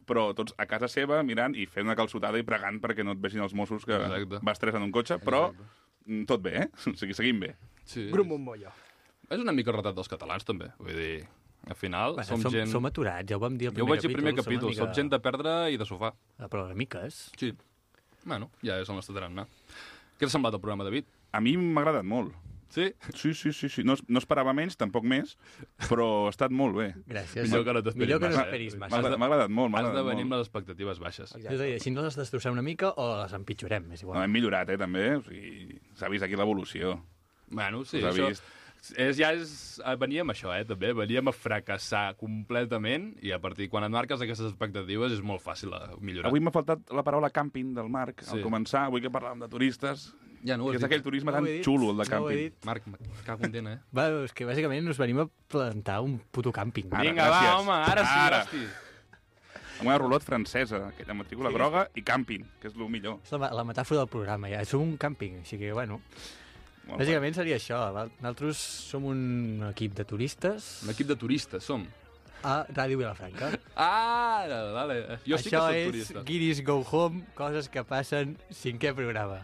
però 0.06 0.34
tots 0.36 0.52
a 0.60 0.66
casa 0.68 0.90
seva 0.92 1.22
mirant 1.24 1.54
i 1.56 1.64
fent 1.66 1.86
una 1.88 1.96
calçotada 1.96 2.36
i 2.42 2.44
pregant 2.44 2.82
perquè 2.84 3.06
no 3.08 3.14
et 3.16 3.22
vegin 3.24 3.40
els 3.46 3.54
Mossos 3.56 3.86
que 3.88 3.96
Exacte. 3.96 4.42
vas 4.44 4.60
tres 4.60 4.76
en 4.76 4.84
un 4.84 4.92
cotxe, 4.92 5.16
però 5.24 5.46
mm, 5.54 6.26
tot 6.28 6.42
bé, 6.44 6.58
eh? 6.66 6.68
O 6.92 6.98
sigui, 7.00 7.14
seguim 7.16 7.40
bé. 7.46 7.54
sí. 7.86 8.10
Grup 8.12 8.28
Montmolló. 8.28 8.74
És 9.32 9.40
una 9.40 9.54
mica 9.56 9.72
el 9.72 9.78
retrat 9.78 9.96
dels 9.96 10.12
catalans, 10.12 10.44
també. 10.46 10.68
Vull 10.78 10.92
dir, 11.00 11.24
al 11.70 11.76
final 11.80 12.14
Bueno, 12.18 12.28
som, 12.28 12.42
som, 12.42 12.52
gent... 12.52 12.72
som 12.72 12.86
aturats, 12.86 13.28
ja 13.30 13.38
ho 13.38 13.40
vam 13.40 13.58
dir 13.58 13.70
al 13.70 13.76
Jo 13.76 13.84
ho 13.84 13.88
primer 13.88 13.96
vaig 13.98 14.02
dir 14.04 14.10
al 14.12 14.18
primer 14.20 14.36
capítol. 14.36 14.70
capítol, 14.70 14.76
som, 14.76 14.94
gent 14.94 15.10
de 15.14 15.20
perdre 15.24 15.54
i 15.72 15.78
de 15.78 15.86
sofà. 15.86 16.14
mica... 16.14 16.48
Però 16.50 16.66
una 16.68 16.76
miques. 16.76 17.32
Sí. 17.40 17.54
Bueno, 18.26 18.50
ja 18.64 18.80
és 18.80 18.90
el 18.90 18.96
nostre 18.96 19.16
tarannà. 19.16 19.46
Què 20.20 20.26
t'ha 20.28 20.34
semblat 20.36 20.54
el 20.56 20.62
programa, 20.64 20.84
David? 20.88 21.06
A 21.34 21.40
mi 21.42 21.56
m'ha 21.58 21.82
agradat 21.82 22.06
molt. 22.08 22.34
Sí? 22.74 22.88
Sí, 23.14 23.36
sí, 23.38 23.52
sí, 23.54 23.68
sí. 23.70 23.84
No, 23.86 23.94
no 24.10 24.18
esperava 24.18 24.50
menys, 24.58 24.74
tampoc 24.80 25.04
més, 25.06 25.36
però 25.90 26.26
ha 26.26 26.32
estat 26.32 26.50
molt 26.50 26.74
bé. 26.74 26.88
Gràcies. 27.06 27.46
Millor 27.46 27.66
que 27.68 27.74
no 27.78 27.82
t'esperis 27.86 28.08
Millor 28.08 28.20
que 28.24 28.30
no 28.32 28.34
massa, 28.34 28.42
eh? 28.42 28.50
esperis 28.50 28.74
M'ha 28.74 28.88
massa. 28.88 28.98
agradat, 28.98 29.20
m'ha 29.22 29.28
agradat 29.28 29.52
molt, 29.54 29.76
Has 29.78 29.92
de 29.94 30.04
venir 30.08 30.24
amb 30.26 30.34
les 30.34 30.42
expectatives 30.48 31.00
baixes. 31.04 31.36
És 31.38 31.46
a 31.54 31.60
dir, 31.62 31.76
així 31.78 31.92
no 31.94 32.02
les 32.02 32.18
destrossem 32.18 32.56
una 32.58 32.64
mica 32.66 32.90
o 32.98 33.06
les 33.22 33.36
empitjorem, 33.38 33.92
és 33.94 34.02
No, 34.02 34.08
igual. 34.10 34.24
hem 34.26 34.32
millorat, 34.34 34.70
eh, 34.74 34.78
també. 34.82 35.06
O 35.20 35.22
sigui, 35.28 35.78
s'ha 36.00 36.10
vist 36.10 36.26
aquí 36.26 36.36
l'evolució. 36.40 36.96
Bueno, 37.52 37.84
sí, 37.86 38.02
això... 38.02 38.32
vist. 38.32 38.44
És, 39.00 39.16
ja 39.16 39.30
és, 39.32 39.80
eh, 39.80 39.96
veníem 39.96 40.28
a 40.30 40.34
això, 40.34 40.52
eh, 40.60 40.66
també. 40.68 40.90
Veníem 40.94 41.28
a 41.28 41.32
fracassar 41.32 42.18
completament 42.20 43.14
i 43.24 43.32
a 43.32 43.40
partir 43.40 43.70
quan 43.72 43.86
et 43.86 43.92
marques 43.94 44.20
aquestes 44.20 44.50
expectatives 44.52 45.14
és 45.16 45.22
molt 45.24 45.42
fàcil 45.42 45.72
a 45.74 45.96
millorar. 46.02 46.28
Avui 46.28 46.42
m'ha 46.44 46.52
faltat 46.52 46.92
la 46.92 47.04
paraula 47.04 47.30
càmping 47.32 47.74
del 47.74 47.88
Marc, 47.90 48.22
Sí. 48.24 48.32
al 48.36 48.44
començar, 48.44 48.86
avui 48.88 49.00
que 49.02 49.10
parlàvem 49.10 49.40
de 49.40 49.48
turistes, 49.48 50.14
ja 50.44 50.58
no 50.58 50.66
que 50.70 50.76
és 50.76 50.82
dit. 50.82 50.86
aquell 50.86 51.02
turisme 51.02 51.32
No 51.32 51.38
tan 51.40 51.46
xulo, 51.64 51.92
el 51.92 51.98
de 51.98 52.04
no 52.04 52.10
càmping. 52.18 52.36
dit. 52.38 52.66
Marc, 52.66 52.84
cago 53.26 53.46
en 53.46 53.52
dent, 53.54 53.68
eh? 53.68 53.80
Va, 53.96 54.10
és 54.26 54.34
que 54.34 54.46
bàsicament 54.46 54.90
us 54.90 54.98
venim 54.98 55.20
a 55.20 55.28
plantar 55.48 56.02
un 56.02 56.20
puto 56.32 56.52
càmping. 56.52 56.92
Ara, 56.92 57.04
Vinga, 57.04 57.30
va, 57.30 57.40
gràcies. 57.40 57.60
home, 57.62 57.72
ara 57.72 58.04
sí, 58.04 58.20
Ara. 58.20 58.42
hosti. 58.44 58.68
Amb 59.80 59.88
una 59.88 59.98
rulot 59.98 60.22
francesa, 60.24 60.88
aquella 60.90 61.14
matrícula 61.14 61.50
Sí. 61.50 61.56
groga, 61.56 61.88
i 61.96 62.04
càmping, 62.04 62.46
que 62.60 62.68
és 62.68 62.76
el 62.76 62.90
millor. 62.90 63.20
És 63.24 63.32
la, 63.32 63.50
la 63.52 63.64
metàfora 63.64 64.00
del 64.04 64.08
programa, 64.10 64.50
ja. 64.50 64.64
Som 64.66 64.82
un 64.82 64.98
càmping, 64.98 65.40
així 65.40 65.58
que, 65.58 65.72
bueno... 65.72 66.02
Molt 66.88 66.98
bé. 67.00 67.06
Bàsicament 67.06 67.36
seria 67.38 67.56
això. 67.60 67.80
val? 67.96 68.10
Nosaltres 68.22 68.58
som 68.92 69.06
un 69.08 69.64
equip 69.70 69.94
de 69.96 70.04
turistes 70.06 70.82
Un 70.84 70.90
equip 70.92 71.08
de 71.08 71.16
turistes, 71.16 71.64
som. 71.64 71.86
a 72.44 72.66
Ràdio 72.76 72.98
Vilafranca. 73.00 73.52
Ah, 73.76 74.44
vale. 74.76 74.98
Jo 75.26 75.38
sí 75.40 75.50
que 75.50 75.56
Això 75.56 75.62
soc 75.68 75.76
és 75.80 75.88
turista. 75.88 76.24
Guiris 76.28 76.60
Go 76.68 76.84
Home, 76.92 77.24
coses 77.36 77.70
que 77.72 77.84
passen 77.88 78.36
cinquè 78.52 78.94
programa. 78.94 79.40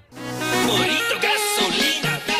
Morito 0.67 1.15
gasolina. 1.23 2.38